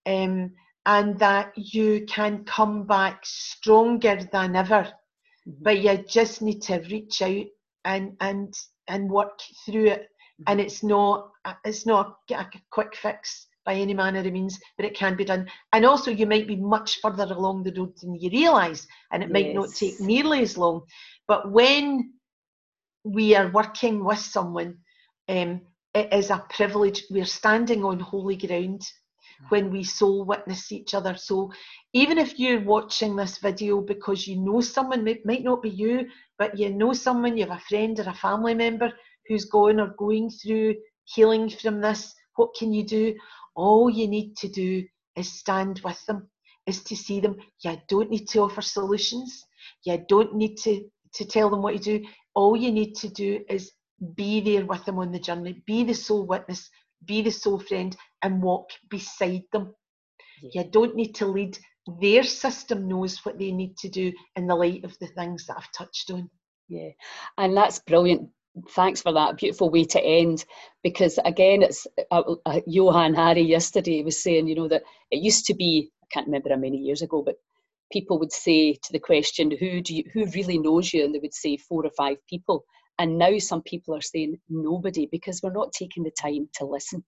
[0.06, 0.52] Um,
[0.86, 4.88] and that you can come back stronger than ever.
[5.48, 5.62] Mm-hmm.
[5.62, 7.46] But you just need to reach out
[7.84, 8.54] and and
[8.88, 10.02] and work through it.
[10.02, 10.44] Mm-hmm.
[10.46, 11.30] And it's not
[11.64, 15.46] it's not a quick fix by any manner of means, but it can be done.
[15.72, 19.26] And also, you might be much further along the road than you realise, and it
[19.26, 19.32] yes.
[19.32, 20.82] might not take nearly as long.
[21.28, 22.14] But when
[23.04, 24.78] we are working with someone,
[25.28, 25.60] um,
[25.94, 27.04] it is a privilege.
[27.10, 28.82] We're standing on holy ground
[29.48, 31.16] when we soul witness each other.
[31.16, 31.50] So
[31.92, 36.06] even if you're watching this video because you know someone, it might not be you,
[36.38, 38.92] but you know someone, you have a friend or a family member
[39.26, 40.74] who's going or going through
[41.04, 43.14] healing from this, what can you do?
[43.54, 44.84] All you need to do
[45.16, 46.28] is stand with them,
[46.66, 47.36] is to see them.
[47.64, 49.44] You don't need to offer solutions.
[49.84, 50.84] You don't need to,
[51.14, 52.06] to tell them what to do.
[52.34, 53.72] All you need to do is
[54.14, 56.70] be there with them on the journey, be the soul witness,
[57.04, 59.74] be the soul friend, and walk beside them.
[60.42, 60.62] Yeah.
[60.62, 61.58] You don't need to lead.
[62.00, 65.56] Their system knows what they need to do in the light of the things that
[65.56, 66.30] I've touched on.
[66.68, 66.90] Yeah,
[67.36, 68.28] and that's brilliant.
[68.70, 70.44] Thanks for that beautiful way to end.
[70.82, 75.46] Because again, it's uh, uh, Johann Hari yesterday was saying, you know, that it used
[75.46, 77.36] to be I can't remember how many years ago, but
[77.92, 81.18] people would say to the question, "Who do you, who really knows you?" and they
[81.18, 82.64] would say four or five people.
[82.98, 87.02] And now some people are saying nobody because we're not taking the time to listen.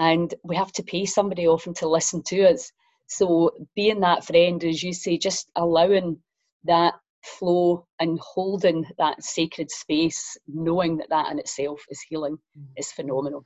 [0.00, 2.72] And we have to pay somebody often to listen to us.
[3.06, 6.16] So being that friend, as you say, just allowing
[6.64, 12.64] that flow and holding that sacred space, knowing that that in itself is healing, mm.
[12.78, 13.44] is phenomenal.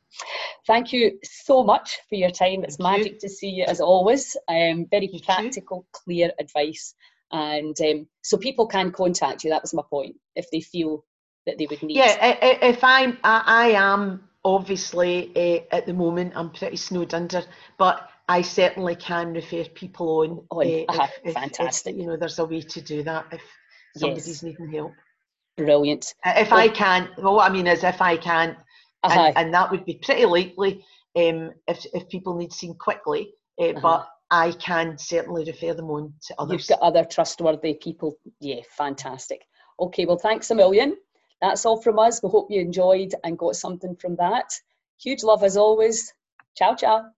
[0.64, 2.62] Thank you so much for your time.
[2.62, 3.18] It's Thank magic you.
[3.20, 4.36] to see you as always.
[4.48, 5.86] Um, very Thank practical, you.
[5.92, 6.94] clear advice.
[7.32, 9.50] And um, so people can contact you.
[9.50, 10.14] That was my point.
[10.36, 11.04] If they feel
[11.46, 11.96] that they would need.
[11.96, 17.42] Yeah, if I'm, I, I am obviously uh, at the moment I'm pretty snowed under,
[17.78, 20.46] but I certainly can refer people on.
[20.50, 20.66] on.
[20.66, 21.08] Uh, uh-huh.
[21.24, 21.94] if, Fantastic.
[21.94, 23.42] If, you know, there's a way to do that if
[23.96, 24.42] somebody's yes.
[24.42, 24.92] needing help.
[25.56, 26.14] Brilliant.
[26.24, 28.56] Uh, if well, I can't, well, what I mean is if I can't,
[29.02, 29.20] uh-huh.
[29.20, 30.84] and, and, that would be pretty likely
[31.16, 33.80] um, if, if people need seen quickly, uh, uh-huh.
[33.80, 36.68] but I can certainly refer them on to others.
[36.68, 38.18] You've got other trustworthy people.
[38.40, 39.42] Yeah, fantastic.
[39.78, 40.96] Okay, well, thanks a million.
[41.40, 42.22] That's all from us.
[42.22, 44.50] We hope you enjoyed and got something from that.
[45.02, 46.12] Huge love as always.
[46.56, 47.14] Ciao, ciao.